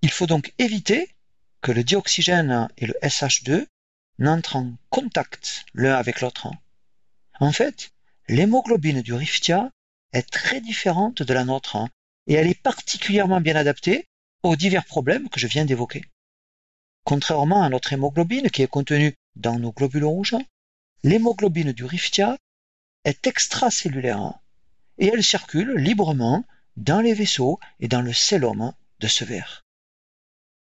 Il 0.03 0.11
faut 0.11 0.27
donc 0.27 0.53
éviter 0.59 1.15
que 1.63 1.73
le 1.73 1.85
dioxygène 1.85 2.69
et 2.77 2.87
le 2.87 2.95
SH2 3.03 3.67
n'entrent 4.19 4.57
en 4.57 4.75
contact 4.91 5.65
l'un 5.75 5.95
avec 5.95 6.21
l'autre. 6.21 6.49
En 7.41 7.53
fait, 7.53 7.93
l'hémoglobine 8.29 9.03
du 9.03 9.15
riftia 9.15 9.71
est 10.13 10.29
très 10.31 10.61
différente 10.61 11.23
de 11.23 11.33
la 11.35 11.45
nôtre 11.45 11.79
et 12.27 12.35
elle 12.35 12.49
est 12.49 12.61
particulièrement 12.61 13.41
bien 13.41 13.57
adaptée 13.57 14.07
aux 14.43 14.57
divers 14.57 14.85
problèmes 14.85 15.29
que 15.29 15.41
je 15.41 15.47
viens 15.47 15.65
d'évoquer. 15.65 16.05
Contrairement 17.05 17.63
à 17.63 17.69
notre 17.69 17.93
hémoglobine 17.93 18.51
qui 18.51 18.63
est 18.63 18.69
contenue 18.69 19.15
dans 19.37 19.59
nos 19.59 19.73
globules 19.73 20.05
rouges, 20.05 20.37
l'hémoglobine 21.03 21.73
du 21.73 21.85
riftia 21.85 22.37
est 23.05 23.27
extracellulaire 23.27 24.35
et 24.99 25.09
elle 25.09 25.25
circule 25.25 25.75
librement 25.77 26.45
dans 26.77 27.01
les 27.01 27.15
vaisseaux 27.15 27.59
et 27.81 27.89
dans 27.89 28.03
le 28.03 28.13
cellome 28.13 28.73
de 29.01 29.09
ce 29.09 29.25
verre. 29.25 29.63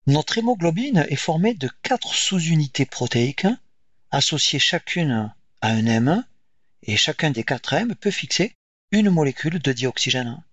Notre 0.08 0.40
hémoglobine 0.40 1.06
est 1.10 1.16
formée 1.16 1.54
de 1.54 1.70
quatre 1.84 2.16
sous-unités 2.16 2.86
protéiques 2.86 3.48
associées 4.10 4.60
chacune 4.60 5.32
à 5.62 5.68
un 5.68 5.86
M 5.86 6.26
et 6.84 6.98
chacun 6.98 7.30
des 7.30 7.44
quatre 7.44 7.74
M 7.74 7.96
peut 7.96 8.12
fixer 8.12 8.56
une 8.92 9.10
molécule 9.10 9.60
de 9.60 9.72
dioxygène. 9.72 10.44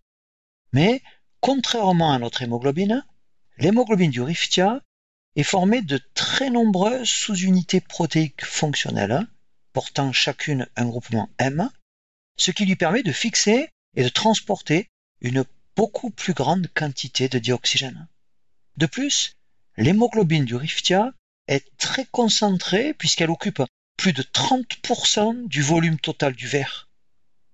Mais, 0.72 1.02
contrairement 1.40 2.12
à 2.12 2.18
notre 2.18 2.42
hémoglobine, 2.42 3.04
l'hémoglobine 3.58 4.10
du 4.10 4.22
riftia 4.22 4.80
est 5.36 5.42
formée 5.42 5.82
de 5.82 6.00
très 6.14 6.50
nombreuses 6.50 7.08
sous-unités 7.08 7.80
protéiques 7.80 8.44
fonctionnelles 8.44 9.26
portant 9.72 10.12
chacune 10.12 10.66
un 10.76 10.86
groupement 10.86 11.30
M, 11.38 11.70
ce 12.36 12.50
qui 12.50 12.64
lui 12.64 12.76
permet 12.76 13.02
de 13.02 13.12
fixer 13.12 13.68
et 13.96 14.02
de 14.02 14.08
transporter 14.08 14.88
une 15.20 15.44
beaucoup 15.76 16.10
plus 16.10 16.34
grande 16.34 16.68
quantité 16.74 17.28
de 17.28 17.38
dioxygène. 17.38 18.08
De 18.76 18.86
plus, 18.86 19.36
l'hémoglobine 19.76 20.44
du 20.44 20.56
riftia 20.56 21.12
est 21.46 21.64
très 21.78 22.04
concentrée 22.06 22.94
puisqu'elle 22.94 23.30
occupe 23.30 23.62
plus 23.96 24.12
de 24.12 24.22
30% 24.22 25.46
du 25.48 25.62
volume 25.62 25.98
total 25.98 26.32
du 26.34 26.46
verre. 26.46 26.88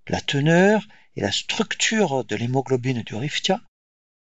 La 0.09 0.21
teneur 0.21 0.87
et 1.17 1.23
la 1.23 1.33
structure 1.33 2.25
de 2.25 2.37
l'hémoglobine 2.37 3.03
du 3.03 3.15
riftia 3.15 3.63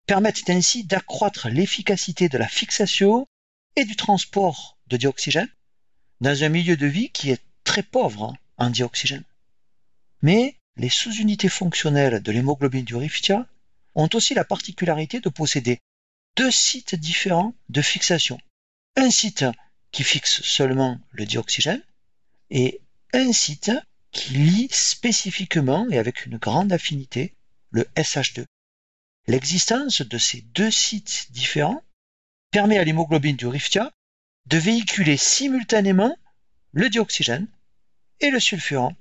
permettent 0.05 0.49
ainsi 0.49 0.83
d'accroître 0.83 1.49
l'efficacité 1.49 2.29
de 2.29 2.37
la 2.37 2.47
fixation 2.47 3.27
et 3.75 3.85
du 3.85 3.95
transport 3.95 4.77
de 4.87 4.97
dioxygène 4.97 5.49
dans 6.21 6.43
un 6.43 6.49
milieu 6.49 6.77
de 6.77 6.87
vie 6.87 7.09
qui 7.09 7.31
est 7.31 7.41
très 7.63 7.83
pauvre 7.83 8.35
en 8.57 8.69
dioxygène. 8.69 9.23
Mais 10.21 10.55
les 10.77 10.89
sous-unités 10.89 11.49
fonctionnelles 11.49 12.21
de 12.21 12.31
l'hémoglobine 12.31 12.85
du 12.85 12.95
riftia 12.95 13.47
ont 13.95 14.09
aussi 14.13 14.33
la 14.33 14.43
particularité 14.43 15.19
de 15.19 15.29
posséder 15.29 15.79
deux 16.35 16.51
sites 16.51 16.95
différents 16.95 17.53
de 17.69 17.81
fixation. 17.81 18.39
Un 18.95 19.11
site 19.11 19.45
qui 19.91 20.03
fixe 20.03 20.41
seulement 20.41 20.99
le 21.11 21.25
dioxygène 21.25 21.83
et 22.49 22.81
un 23.13 23.31
site 23.31 23.71
qui 24.11 24.33
lie 24.33 24.69
spécifiquement 24.71 25.87
et 25.89 25.97
avec 25.97 26.25
une 26.25 26.37
grande 26.37 26.71
affinité 26.71 27.33
le 27.71 27.83
SH2. 27.95 28.45
L'existence 29.25 30.01
de 30.01 30.17
ces 30.17 30.41
deux 30.53 30.71
sites 30.71 31.27
différents 31.31 31.81
permet 32.51 32.77
à 32.77 32.83
l'hémoglobine 32.83 33.37
du 33.37 33.47
riftia 33.47 33.91
de 34.47 34.57
véhiculer 34.57 35.15
simultanément 35.15 36.17
le 36.73 36.89
dioxygène 36.89 37.47
et 38.19 38.29
le 38.29 38.41
sulfurant 38.41 38.93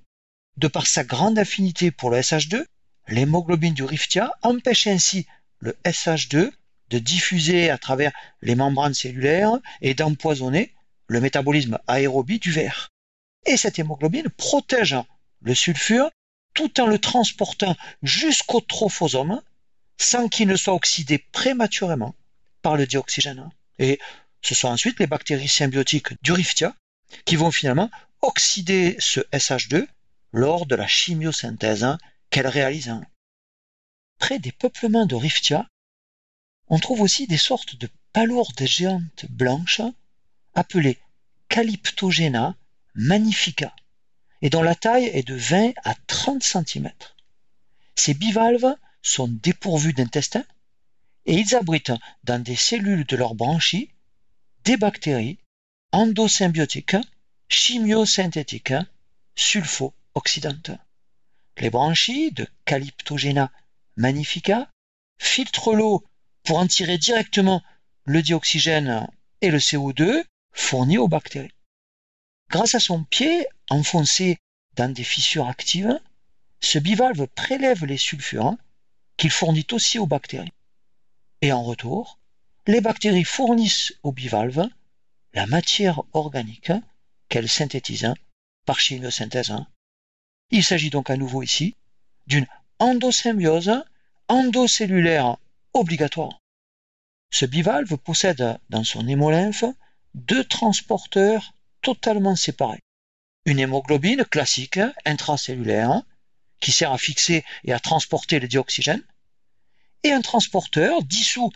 de 0.58 0.68
par 0.68 0.86
sa 0.86 1.02
grande 1.02 1.38
affinité 1.38 1.90
pour 1.90 2.10
le 2.10 2.18
SH2, 2.18 2.64
l'hémoglobine 3.08 3.74
du 3.74 3.82
riftia 3.82 4.32
empêche 4.42 4.86
ainsi 4.86 5.26
le 5.58 5.76
SH2 5.84 6.52
de 6.90 6.98
diffuser 6.98 7.70
à 7.70 7.78
travers 7.78 8.12
les 8.42 8.54
membranes 8.54 8.94
cellulaires 8.94 9.58
et 9.80 9.94
d'empoisonner 9.94 10.72
le 11.08 11.20
métabolisme 11.20 11.80
aérobie 11.88 12.38
du 12.38 12.52
verre. 12.52 12.90
Et 13.44 13.56
cette 13.56 13.80
hémoglobine 13.80 14.28
protège 14.30 14.96
le 15.40 15.54
sulfure 15.54 16.10
tout 16.54 16.80
en 16.80 16.86
le 16.86 16.98
transportant 16.98 17.76
jusqu'au 18.02 18.60
trophosome 18.60 19.42
sans 20.02 20.28
qu'il 20.28 20.48
ne 20.48 20.56
soit 20.56 20.74
oxydé 20.74 21.18
prématurément 21.18 22.14
par 22.60 22.76
le 22.76 22.86
dioxygène. 22.86 23.50
Et 23.78 23.98
ce 24.42 24.54
sont 24.54 24.68
ensuite 24.68 24.98
les 24.98 25.06
bactéries 25.06 25.48
symbiotiques 25.48 26.20
du 26.22 26.32
riftia 26.32 26.74
qui 27.24 27.36
vont 27.36 27.50
finalement 27.50 27.90
oxyder 28.20 28.96
ce 28.98 29.20
SH2 29.32 29.86
lors 30.32 30.66
de 30.66 30.74
la 30.74 30.86
chimiosynthèse 30.86 31.86
qu'elle 32.30 32.46
réalise. 32.46 32.94
Près 34.18 34.38
des 34.38 34.52
peuplements 34.52 35.06
de 35.06 35.14
Riftia, 35.14 35.68
on 36.68 36.78
trouve 36.78 37.00
aussi 37.00 37.26
des 37.26 37.38
sortes 37.38 37.76
de 37.76 37.88
palourdes 38.12 38.64
géantes 38.64 39.26
blanches 39.28 39.82
appelées 40.54 40.98
Calyptogena 41.48 42.56
magnifica 42.94 43.74
et 44.40 44.50
dont 44.50 44.62
la 44.62 44.74
taille 44.74 45.06
est 45.06 45.26
de 45.26 45.34
20 45.34 45.72
à 45.84 45.94
30 46.06 46.42
cm. 46.42 46.90
Ces 47.94 48.14
bivalves 48.14 48.74
sont 49.02 49.28
dépourvus 49.28 49.92
d'intestin 49.92 50.44
et 51.26 51.34
ils 51.34 51.54
abritent 51.54 51.92
dans 52.24 52.42
des 52.42 52.56
cellules 52.56 53.04
de 53.04 53.16
leurs 53.16 53.34
branchies 53.34 53.90
des 54.64 54.76
bactéries 54.76 55.38
endosymbiotiques, 55.92 56.96
chimiosynthétiques, 57.48 58.74
sulfo 59.34 59.94
oxydante. 60.14 60.70
Les 61.58 61.70
branchies 61.70 62.32
de 62.32 62.46
Calyptogena 62.64 63.52
magnifica 63.96 64.70
filtrent 65.18 65.74
l'eau 65.74 66.04
pour 66.44 66.58
en 66.58 66.66
tirer 66.66 66.98
directement 66.98 67.62
le 68.04 68.22
dioxygène 68.22 69.06
et 69.40 69.50
le 69.50 69.58
CO2 69.58 70.24
fournis 70.52 70.98
aux 70.98 71.08
bactéries. 71.08 71.54
Grâce 72.50 72.74
à 72.74 72.80
son 72.80 73.04
pied 73.04 73.46
enfoncé 73.70 74.38
dans 74.74 74.92
des 74.92 75.04
fissures 75.04 75.48
actives, 75.48 75.98
ce 76.60 76.78
bivalve 76.78 77.26
prélève 77.28 77.84
les 77.84 77.98
sulfures 77.98 78.56
qu'il 79.22 79.30
fournit 79.30 79.68
aussi 79.70 80.00
aux 80.00 80.06
bactéries. 80.08 80.52
Et 81.42 81.52
en 81.52 81.62
retour, 81.62 82.18
les 82.66 82.80
bactéries 82.80 83.22
fournissent 83.22 83.94
au 84.02 84.10
bivalve 84.10 84.68
la 85.32 85.46
matière 85.46 86.02
organique 86.12 86.72
qu'elles 87.28 87.48
synthétisent 87.48 88.14
par 88.66 88.80
chimiosynthèse 88.80 89.54
il 90.50 90.64
s'agit 90.64 90.90
donc 90.90 91.08
à 91.08 91.16
nouveau 91.16 91.44
ici 91.44 91.76
d'une 92.26 92.48
endosymbiose 92.80 93.84
endocellulaire 94.26 95.36
obligatoire. 95.72 96.40
Ce 97.30 97.46
bivalve 97.46 97.96
possède 97.98 98.58
dans 98.70 98.82
son 98.82 99.06
hémolymphe 99.06 99.64
deux 100.14 100.42
transporteurs 100.42 101.54
totalement 101.80 102.34
séparés. 102.34 102.82
Une 103.44 103.60
hémoglobine 103.60 104.24
classique 104.24 104.80
intracellulaire 105.04 106.02
qui 106.58 106.72
sert 106.72 106.90
à 106.90 106.98
fixer 106.98 107.44
et 107.62 107.72
à 107.72 107.78
transporter 107.78 108.40
le 108.40 108.48
dioxygène 108.48 109.04
et 110.02 110.12
un 110.12 110.20
transporteur 110.20 111.02
dissous 111.02 111.50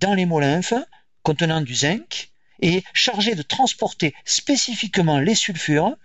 dans 0.00 0.14
l'hémolymphe 0.14 0.74
contenant 1.22 1.60
du 1.60 1.74
zinc 1.74 2.30
et 2.60 2.84
chargé 2.92 3.34
de 3.34 3.42
transporter 3.42 4.14
spécifiquement 4.24 5.18
les 5.18 5.34
sulfures 5.34 5.96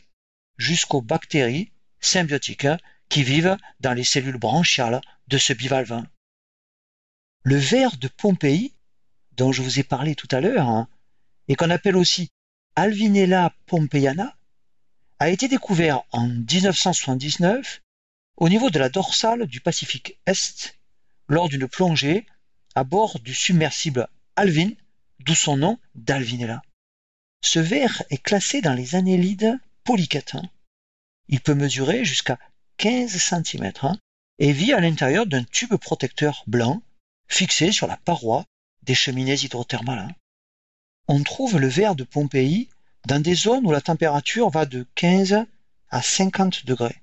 jusqu'aux 0.57 1.01
bactéries 1.01 1.71
symbiotiques 1.99 2.67
qui 3.09 3.23
vivent 3.23 3.57
dans 3.79 3.93
les 3.93 4.03
cellules 4.03 4.37
branchiales 4.37 5.01
de 5.27 5.37
ce 5.37 5.53
bivalve. 5.53 6.03
Le 7.43 7.57
ver 7.57 7.97
de 7.97 8.07
Pompéi, 8.07 8.73
dont 9.33 9.51
je 9.51 9.61
vous 9.61 9.79
ai 9.79 9.83
parlé 9.83 10.15
tout 10.15 10.27
à 10.31 10.39
l'heure, 10.39 10.67
hein, 10.67 10.87
et 11.47 11.55
qu'on 11.55 11.69
appelle 11.69 11.97
aussi 11.97 12.29
Alvinella 12.75 13.53
pompeiana, 13.65 14.35
a 15.19 15.29
été 15.29 15.47
découvert 15.47 16.03
en 16.11 16.27
1979 16.27 17.81
au 18.37 18.49
niveau 18.49 18.69
de 18.69 18.79
la 18.79 18.89
dorsale 18.89 19.45
du 19.45 19.61
Pacifique 19.61 20.17
Est 20.25 20.77
lors 21.27 21.49
d'une 21.49 21.67
plongée 21.67 22.25
à 22.75 22.83
bord 22.83 23.19
du 23.19 23.33
submersible 23.33 24.07
Alvin, 24.35 24.71
d'où 25.19 25.35
son 25.35 25.57
nom 25.57 25.79
d'Alvinella. 25.95 26.61
Ce 27.41 27.59
ver 27.59 28.03
est 28.09 28.21
classé 28.21 28.61
dans 28.61 28.73
les 28.73 28.95
annélides 28.95 29.59
polyquettes. 29.83 30.37
Il 31.27 31.41
peut 31.41 31.55
mesurer 31.55 32.03
jusqu'à 32.05 32.39
15 32.77 33.17
cm 33.17 33.71
hein, 33.81 33.97
et 34.39 34.51
vit 34.51 34.73
à 34.73 34.79
l'intérieur 34.79 35.25
d'un 35.25 35.43
tube 35.43 35.75
protecteur 35.75 36.43
blanc 36.47 36.81
fixé 37.27 37.71
sur 37.71 37.87
la 37.87 37.97
paroi 37.97 38.45
des 38.83 38.95
cheminées 38.95 39.35
hydrothermales. 39.35 39.99
Hein. 39.99 40.15
On 41.07 41.21
trouve 41.23 41.57
le 41.57 41.67
ver 41.67 41.95
de 41.95 42.03
Pompéi 42.03 42.69
dans 43.07 43.21
des 43.21 43.35
zones 43.35 43.65
où 43.65 43.71
la 43.71 43.81
température 43.81 44.49
va 44.49 44.65
de 44.65 44.87
15 44.95 45.45
à 45.89 46.01
50 46.01 46.65
degrés. 46.65 47.01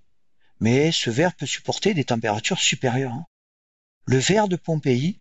Mais 0.58 0.92
ce 0.92 1.10
ver 1.10 1.34
peut 1.34 1.46
supporter 1.46 1.94
des 1.94 2.04
températures 2.04 2.60
supérieures. 2.60 3.22
Le 4.06 4.18
ver 4.18 4.48
de 4.48 4.56
Pompéi 4.56 5.18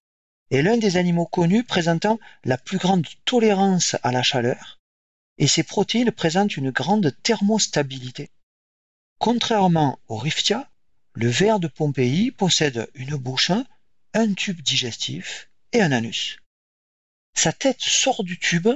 est 0.51 0.61
l'un 0.61 0.77
des 0.77 0.97
animaux 0.97 1.25
connus 1.25 1.63
présentant 1.63 2.19
la 2.43 2.57
plus 2.57 2.77
grande 2.77 3.05
tolérance 3.25 3.95
à 4.03 4.11
la 4.11 4.23
chaleur 4.23 4.79
et 5.39 5.47
ses 5.47 5.63
protéines 5.63 6.11
présentent 6.11 6.57
une 6.57 6.69
grande 6.69 7.15
thermostabilité. 7.23 8.29
Contrairement 9.17 9.99
au 10.07 10.17
riftia, 10.17 10.69
le 11.13 11.29
ver 11.29 11.59
de 11.59 11.67
Pompéi 11.67 12.31
possède 12.31 12.89
une 12.93 13.15
bouche, 13.15 13.51
un 14.13 14.33
tube 14.33 14.61
digestif 14.61 15.49
et 15.71 15.81
un 15.81 15.91
anus. 15.91 16.37
Sa 17.35 17.53
tête 17.53 17.81
sort 17.81 18.23
du 18.23 18.37
tube 18.37 18.69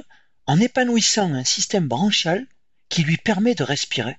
en 0.46 0.58
épanouissant 0.58 1.32
un 1.32 1.44
système 1.44 1.86
branchial 1.86 2.46
qui 2.88 3.02
lui 3.02 3.18
permet 3.18 3.54
de 3.54 3.64
respirer. 3.64 4.18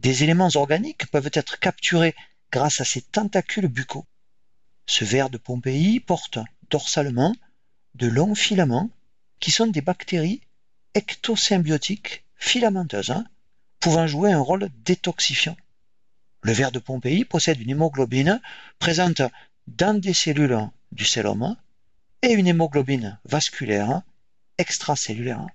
Des 0.00 0.24
éléments 0.24 0.50
organiques 0.54 1.06
peuvent 1.06 1.30
être 1.32 1.58
capturés 1.58 2.14
grâce 2.50 2.80
à 2.80 2.84
ses 2.84 3.02
tentacules 3.02 3.68
buccaux. 3.68 4.06
Ce 4.86 5.04
ver 5.04 5.30
de 5.30 5.38
Pompéi 5.38 6.00
porte 6.00 6.38
dorsalement 6.70 7.34
de 7.94 8.06
longs 8.06 8.34
filaments 8.34 8.90
qui 9.40 9.50
sont 9.50 9.66
des 9.66 9.80
bactéries 9.80 10.42
ectosymbiotiques 10.94 12.24
filamenteuses 12.36 13.10
hein, 13.10 13.24
pouvant 13.80 14.06
jouer 14.06 14.32
un 14.32 14.40
rôle 14.40 14.68
détoxifiant. 14.84 15.56
Le 16.42 16.52
ver 16.52 16.72
de 16.72 16.78
Pompéi 16.78 17.24
possède 17.24 17.60
une 17.60 17.70
hémoglobine 17.70 18.40
présente 18.78 19.22
dans 19.66 19.98
des 19.98 20.14
cellules 20.14 20.68
du 20.92 21.04
cellome 21.04 21.56
et 22.22 22.32
une 22.32 22.46
hémoglobine 22.46 23.18
vasculaire 23.24 24.02
extracellulaire. 24.58 25.46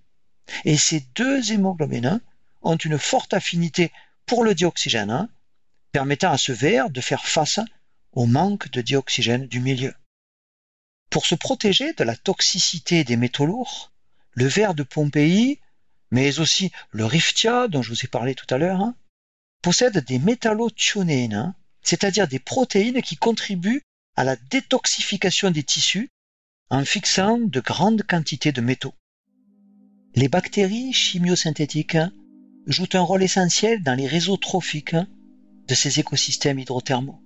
Et 0.65 0.77
ces 0.77 1.01
deux 1.15 1.51
hémoglobines 1.51 2.19
ont 2.61 2.75
une 2.75 2.97
forte 2.97 3.33
affinité 3.33 3.91
pour 4.25 4.43
le 4.43 4.55
dioxygène, 4.55 5.29
permettant 5.91 6.31
à 6.31 6.37
ce 6.37 6.51
ver 6.51 6.89
de 6.89 7.01
faire 7.01 7.25
face 7.25 7.59
au 8.11 8.25
manque 8.25 8.69
de 8.71 8.81
dioxygène 8.81 9.47
du 9.47 9.59
milieu. 9.59 9.93
Pour 11.09 11.25
se 11.25 11.35
protéger 11.35 11.93
de 11.93 12.03
la 12.03 12.15
toxicité 12.15 13.03
des 13.03 13.17
métaux 13.17 13.45
lourds, 13.45 13.91
le 14.33 14.45
ver 14.45 14.73
de 14.73 14.83
Pompéi 14.83 15.59
mais 16.11 16.39
aussi 16.39 16.71
le 16.91 17.05
riftia, 17.05 17.67
dont 17.67 17.81
je 17.81 17.89
vous 17.89 18.03
ai 18.03 18.07
parlé 18.07 18.35
tout 18.35 18.51
à 18.53 18.57
l'heure, 18.57 18.81
hein, 18.81 18.95
possède 19.61 19.97
des 20.05 20.19
métallothionéines, 20.19 21.33
hein, 21.33 21.55
c'est-à-dire 21.81 22.27
des 22.27 22.39
protéines 22.39 23.01
qui 23.01 23.15
contribuent 23.15 23.83
à 24.15 24.23
la 24.23 24.35
détoxification 24.35 25.51
des 25.51 25.63
tissus 25.63 26.09
en 26.69 26.83
fixant 26.85 27.37
de 27.37 27.59
grandes 27.59 28.03
quantités 28.03 28.51
de 28.51 28.61
métaux. 28.61 28.93
Les 30.15 30.27
bactéries 30.27 30.93
chimiosynthétiques 30.93 31.95
hein, 31.95 32.11
jouent 32.67 32.89
un 32.93 33.01
rôle 33.01 33.23
essentiel 33.23 33.83
dans 33.83 33.95
les 33.95 34.07
réseaux 34.07 34.37
trophiques 34.37 34.95
de 35.67 35.75
ces 35.75 35.99
écosystèmes 35.99 36.59
hydrothermaux. 36.59 37.21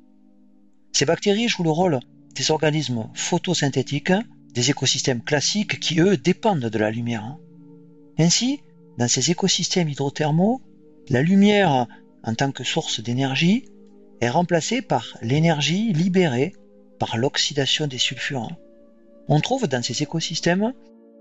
Ces 0.94 1.06
bactéries 1.06 1.48
jouent 1.48 1.64
le 1.64 1.72
rôle 1.72 2.00
des 2.36 2.52
organismes 2.52 3.10
photosynthétiques, 3.14 4.14
des 4.54 4.70
écosystèmes 4.70 5.24
classiques 5.24 5.80
qui, 5.80 6.00
eux, 6.00 6.18
dépendent 6.18 6.60
de 6.60 6.78
la 6.78 6.92
lumière. 6.92 7.38
Ainsi, 8.20 8.62
dans 8.98 9.08
ces 9.08 9.32
écosystèmes 9.32 9.90
hydrothermaux, 9.90 10.62
la 11.10 11.22
lumière 11.22 11.88
en 12.24 12.36
tant 12.36 12.52
que 12.52 12.64
source 12.64 13.02
d'énergie 13.02 13.66
est 14.22 14.30
remplacée 14.30 14.82
par 14.82 15.18
l'énergie 15.22 15.92
libérée 15.94 16.54
par 17.00 17.18
l'oxydation 17.18 17.88
des 17.88 17.98
sulfurants. 17.98 18.56
On 19.28 19.42
trouve 19.42 19.68
dans 19.68 19.82
ces 19.82 20.04
écosystèmes 20.04 20.74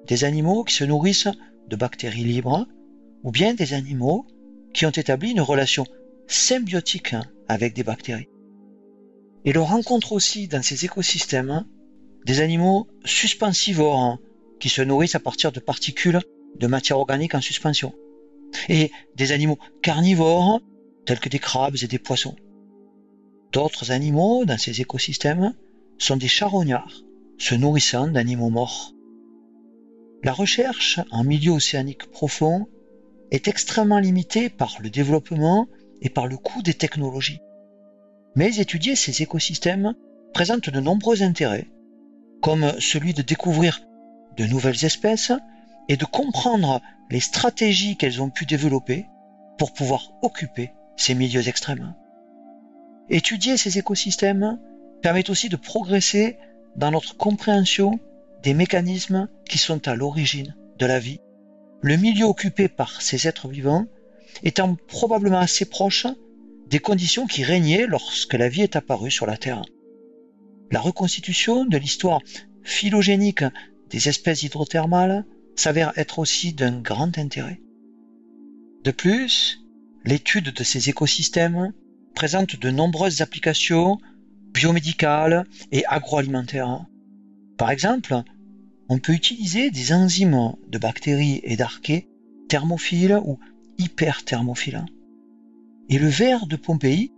des 0.06 0.24
animaux 0.24 0.64
qui 0.64 0.74
se 0.74 0.85
nourrissent 0.85 1.28
de 1.68 1.76
bactéries 1.76 2.24
libres 2.24 2.66
ou 3.22 3.30
bien 3.30 3.54
des 3.54 3.72
animaux 3.72 4.26
qui 4.74 4.85
ont 4.87 4.90
établi 4.90 5.30
une 5.30 5.40
relation 5.40 5.85
symbiotique 6.26 7.14
avec 7.48 7.74
des 7.74 7.85
bactéries. 7.85 8.28
Et 9.44 9.52
l'on 9.52 9.64
rencontre 9.64 10.12
aussi 10.12 10.48
dans 10.48 10.62
ces 10.62 10.85
écosystèmes 10.85 11.66
des 12.24 12.40
animaux 12.40 12.87
suspensivores 13.05 14.18
qui 14.61 14.68
se 14.68 14.83
nourrissent 14.83 15.16
à 15.16 15.20
partir 15.20 15.50
de 15.50 15.61
particules 15.61 16.20
de 16.59 16.66
matière 16.66 16.98
organique 16.98 17.35
en 17.35 17.40
suspension, 17.40 17.92
et 18.68 18.90
des 19.16 19.33
animaux 19.33 19.59
carnivores 19.83 20.61
tels 21.05 21.18
que 21.18 21.28
des 21.28 21.40
crabes 21.40 21.76
et 21.83 21.88
des 21.88 21.98
poissons. 21.98 22.37
D'autres 23.52 23.90
animaux 23.90 24.44
dans 24.44 24.59
ces 24.59 24.81
écosystèmes 24.81 25.55
sont 25.98 26.16
des 26.16 26.28
charognards, 26.28 27.02
se 27.38 27.55
nourrissant 27.55 28.07
d'animaux 28.07 28.50
morts. 28.50 28.92
La 30.22 30.33
recherche 30.33 31.00
en 31.11 31.24
milieu 31.24 31.52
océanique 31.52 32.07
profond 32.11 32.68
est 33.33 33.48
extrêmement 33.48 33.98
limitée 33.98 34.48
par 34.48 34.76
le 34.81 34.90
développement 34.90 35.66
et 36.00 36.11
par 36.11 36.28
le 36.28 36.37
coût 36.37 36.62
des 36.62 36.74
technologies. 36.74 37.40
Mais 38.35 38.57
étudier 38.57 38.97
ces 38.97 39.23
écosystèmes 39.23 39.95
présente 40.33 40.71
de 40.71 40.81
nombreux 40.81 41.23
intérêts, 41.23 41.68
comme 42.40 42.73
celui 42.81 43.12
de 43.12 43.23
découvrir 43.23 43.83
de 44.37 44.45
nouvelles 44.47 44.85
espèces 44.85 45.33
et 45.88 45.97
de 45.97 46.05
comprendre 46.05 46.81
les 47.11 47.21
stratégies 47.21 47.97
qu'elles 47.97 48.23
ont 48.23 48.31
pu 48.31 48.47
développer 48.47 49.07
pour 49.59 49.73
pouvoir 49.73 50.12
occuper 50.23 50.71
ces 50.97 51.14
milieux 51.14 51.47
extrêmes. 51.49 51.95
Étudier 53.11 53.57
ces 53.57 53.79
écosystèmes 53.79 54.59
permet 55.03 55.29
aussi 55.29 55.49
de 55.49 55.57
progresser 55.57 56.38
dans 56.77 56.90
notre 56.90 57.16
compréhension 57.16 58.01
des 58.42 58.55
mécanismes 58.55 59.29
qui 59.49 59.59
sont 59.59 59.87
à 59.87 59.95
l'origine 59.95 60.57
de 60.79 60.87
la 60.87 60.99
vie, 60.99 61.21
le 61.83 61.97
milieu 61.97 62.25
occupé 62.25 62.68
par 62.68 63.03
ces 63.03 63.29
êtres 63.29 63.49
vivants 63.49 63.87
étant 64.42 64.77
probablement 64.88 65.38
assez 65.38 65.66
proche 65.66 66.07
des 66.72 66.78
conditions 66.78 67.26
qui 67.26 67.44
régnaient 67.44 67.87
lorsque 67.87 68.32
la 68.32 68.48
vie 68.48 68.62
est 68.62 68.76
apparue 68.76 69.11
sur 69.11 69.26
la 69.26 69.37
Terre. 69.37 69.62
La 70.70 70.80
reconstitution 70.80 71.66
de 71.66 71.76
l'histoire 71.76 72.22
phylogénique 72.62 73.44
des 73.90 74.08
espèces 74.08 74.42
hydrothermales 74.42 75.26
s'avère 75.54 75.92
être 75.96 76.18
aussi 76.18 76.54
d'un 76.54 76.80
grand 76.80 77.18
intérêt. 77.18 77.61
De 78.85 78.90
plus, 78.90 79.61
l'étude 80.06 80.48
de 80.48 80.64
ces 80.64 80.88
écosystèmes 80.88 81.74
présente 82.14 82.56
de 82.56 82.70
nombreuses 82.70 83.20
applications 83.20 83.98
biomédicales 84.54 85.44
et 85.72 85.85
agroalimentaires. 85.85 86.87
Par 87.58 87.70
exemple, 87.70 88.22
on 88.88 88.98
peut 88.98 89.12
utiliser 89.12 89.70
des 89.70 89.92
enzymes 89.92 90.54
de 90.68 90.78
bactéries 90.78 91.42
et 91.44 91.56
d'archées 91.56 92.08
thermophiles 92.48 93.20
ou 93.26 93.38
hyperthermophiles. 93.76 94.87
Et 95.88 95.99
le 95.99 96.09
ver 96.09 96.47
de 96.47 96.57
Pompéi 96.57 97.13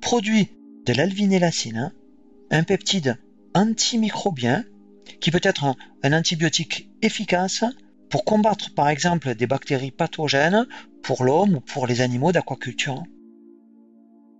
produit 0.00 0.48
de 0.86 0.92
l'alvinélacine, 0.92 1.92
un 2.50 2.62
peptide 2.62 3.18
antimicrobien 3.54 4.64
qui 5.20 5.30
peut 5.30 5.40
être 5.42 5.76
un, 6.02 6.12
antibiotique 6.12 6.90
efficace 7.02 7.64
pour 8.08 8.24
combattre 8.24 8.72
par 8.74 8.88
exemple 8.88 9.34
des 9.34 9.46
bactéries 9.46 9.90
pathogènes 9.90 10.66
pour 11.02 11.24
l'homme 11.24 11.56
ou 11.56 11.60
pour 11.60 11.86
les 11.86 12.00
animaux 12.00 12.32
d'aquaculture. 12.32 13.02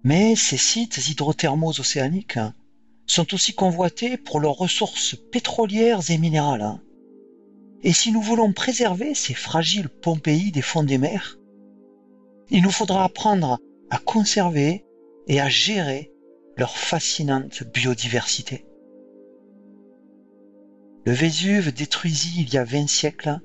Mais 0.05 0.37
ces 0.37 0.57
sites 0.57 1.09
hydrothermaux 1.09 1.81
océaniques 1.81 2.39
sont 3.07 3.35
aussi 3.35 3.55
convoités 3.55 4.17
pour 4.17 4.41
leurs 4.41 4.57
ressources 4.57 5.17
pétrolières 5.33 6.11
et 6.11 6.19
minérales. 6.19 6.79
Et 7.83 7.93
si 7.93 8.13
nous 8.13 8.23
voulons 8.23 8.53
préserver 8.53 9.15
ces 9.15 9.35
fragiles 9.35 9.89
Pompéi 9.89 10.53
des 10.53 10.63
fonds 10.63 10.85
des 10.85 10.99
mers, 10.99 11.39
il 12.51 12.63
nous 12.63 12.71
faudra 12.71 13.05
apprendre 13.05 13.59
à 13.91 13.99
conserver 13.99 14.85
et 15.27 15.41
à 15.41 15.49
gérer 15.49 16.13
leur 16.57 16.77
fascinante 16.77 17.63
biodiversité. 17.65 18.67
Le 21.05 21.13
Vésuve 21.13 21.73
détruisit 21.73 22.41
il 22.41 22.53
y 22.53 22.59
a 22.59 22.65
vingt 22.65 22.89
siècles 22.89 23.39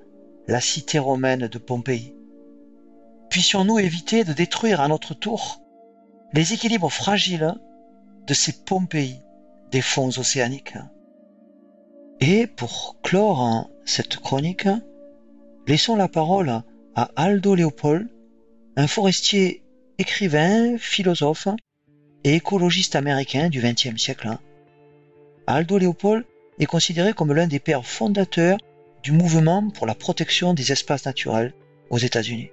la 0.48 0.60
cité 0.60 1.00
romaine 1.00 1.48
de 1.48 1.58
Pompéi. 1.58 2.16
Puissions-nous 3.30 3.80
éviter 3.80 4.24
de 4.24 4.34
détruire 4.34 4.82
à 4.82 4.88
notre 4.88 5.14
tour 5.14 5.62
les 6.34 6.54
équilibres 6.54 6.92
fragiles 6.92 7.54
de 8.26 8.34
ces 8.34 8.64
Pompéi 8.64 9.20
des 9.72 9.82
fonds 9.82 10.18
océaniques? 10.18 10.78
Et 12.20 12.48
pour 12.48 13.00
clore 13.02 13.70
cette 13.86 14.18
chronique, 14.18 14.68
laissons 15.68 15.96
la 15.96 16.08
parole 16.08 16.62
à 16.96 17.10
Aldo 17.16 17.56
Leopold, 17.56 18.10
un 18.76 18.88
forestier, 18.88 19.64
écrivain, 19.98 20.78
philosophe 20.78 21.48
et 22.24 22.36
écologiste 22.36 22.96
américain 22.96 23.50
du 23.50 23.62
XXe 23.62 24.02
siècle. 24.02 24.30
Aldo 25.48 25.78
Leopold 25.78 26.26
est 26.60 26.66
considéré 26.66 27.14
comme 27.14 27.34
l'un 27.34 27.48
des 27.48 27.60
pères 27.60 27.86
fondateurs 27.86 28.58
du 29.04 29.12
mouvement 29.12 29.70
pour 29.70 29.88
la 29.88 29.96
protection 29.96 30.54
des 30.54 30.72
espaces 30.72 31.06
naturels 31.06 31.54
aux 31.90 31.98
États-Unis. 31.98 32.52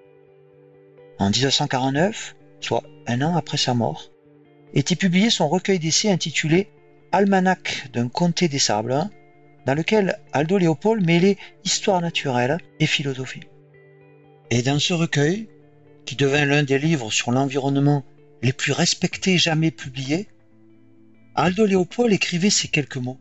En 1.18 1.30
1949, 1.30 2.36
soit 2.60 2.82
un 3.06 3.22
an 3.22 3.36
après 3.36 3.56
sa 3.56 3.74
mort, 3.74 4.10
était 4.74 4.96
publié 4.96 5.30
son 5.30 5.48
recueil 5.48 5.78
d'essais 5.78 6.10
intitulé 6.10 6.68
Almanach 7.12 7.90
d'un 7.92 8.08
comté 8.08 8.48
des 8.48 8.58
sables, 8.58 9.08
dans 9.66 9.74
lequel 9.74 10.18
Aldo 10.32 10.58
Léopold 10.58 11.04
mêlait 11.04 11.36
histoire 11.64 12.00
naturelle 12.00 12.58
et 12.80 12.86
philosophie. 12.86 13.44
Et 14.50 14.62
dans 14.62 14.78
ce 14.78 14.94
recueil, 14.94 15.48
qui 16.08 16.16
devint 16.16 16.46
l'un 16.46 16.62
des 16.62 16.78
livres 16.78 17.10
sur 17.10 17.32
l'environnement 17.32 18.02
les 18.40 18.54
plus 18.54 18.72
respectés 18.72 19.36
jamais 19.36 19.70
publiés, 19.70 20.26
Aldo 21.34 21.66
Léopold 21.66 22.14
écrivait 22.14 22.48
ces 22.48 22.68
quelques 22.68 22.96
mots. 22.96 23.20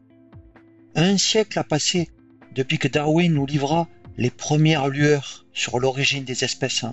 Un 0.95 1.17
siècle 1.17 1.59
a 1.59 1.65
passé 1.65 2.09
depuis 2.55 2.77
que 2.77 2.87
Darwin 2.87 3.33
nous 3.33 3.45
livra 3.45 3.89
les 4.15 4.29
premières 4.29 4.87
lueurs 4.87 5.45
sur 5.51 5.79
l'origine 5.79 6.23
des 6.23 6.45
espèces. 6.45 6.85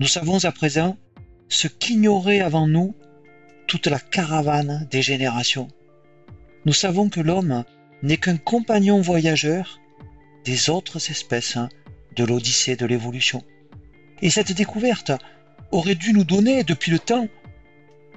Nous 0.00 0.06
savons 0.06 0.42
à 0.46 0.50
présent 0.50 0.96
ce 1.50 1.68
qu'ignorait 1.68 2.40
avant 2.40 2.66
nous 2.66 2.94
toute 3.66 3.86
la 3.86 4.00
caravane 4.00 4.88
des 4.90 5.02
générations. 5.02 5.68
Nous 6.64 6.72
savons 6.72 7.10
que 7.10 7.20
l'homme 7.20 7.64
n'est 8.02 8.16
qu'un 8.16 8.38
compagnon 8.38 9.02
voyageur 9.02 9.78
des 10.46 10.70
autres 10.70 11.10
espèces 11.10 11.58
de 12.16 12.24
l'Odyssée 12.24 12.76
de 12.76 12.86
l'évolution. 12.86 13.44
Et 14.24 14.30
cette 14.30 14.52
découverte 14.52 15.12
aurait 15.70 15.94
dû 15.94 16.14
nous 16.14 16.24
donner 16.24 16.64
depuis 16.64 16.90
le 16.90 16.98
temps 16.98 17.28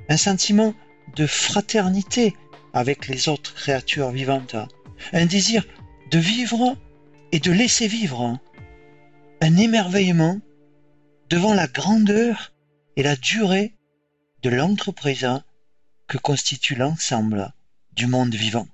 un 0.07 0.17
sentiment 0.17 0.73
de 1.17 1.27
fraternité 1.27 2.33
avec 2.73 3.09
les 3.09 3.27
autres 3.27 3.53
créatures 3.53 4.11
vivantes, 4.11 4.55
un 5.11 5.25
désir 5.25 5.65
de 6.09 6.17
vivre 6.17 6.77
et 7.33 7.41
de 7.41 7.51
laisser 7.51 7.87
vivre, 7.87 8.39
un 9.41 9.57
émerveillement 9.57 10.39
devant 11.29 11.53
la 11.53 11.67
grandeur 11.67 12.53
et 12.95 13.03
la 13.03 13.17
durée 13.17 13.75
de 14.43 14.49
l'entreprise 14.49 15.27
que 16.07 16.17
constitue 16.17 16.75
l'ensemble 16.75 17.51
du 17.91 18.07
monde 18.07 18.33
vivant. 18.33 18.67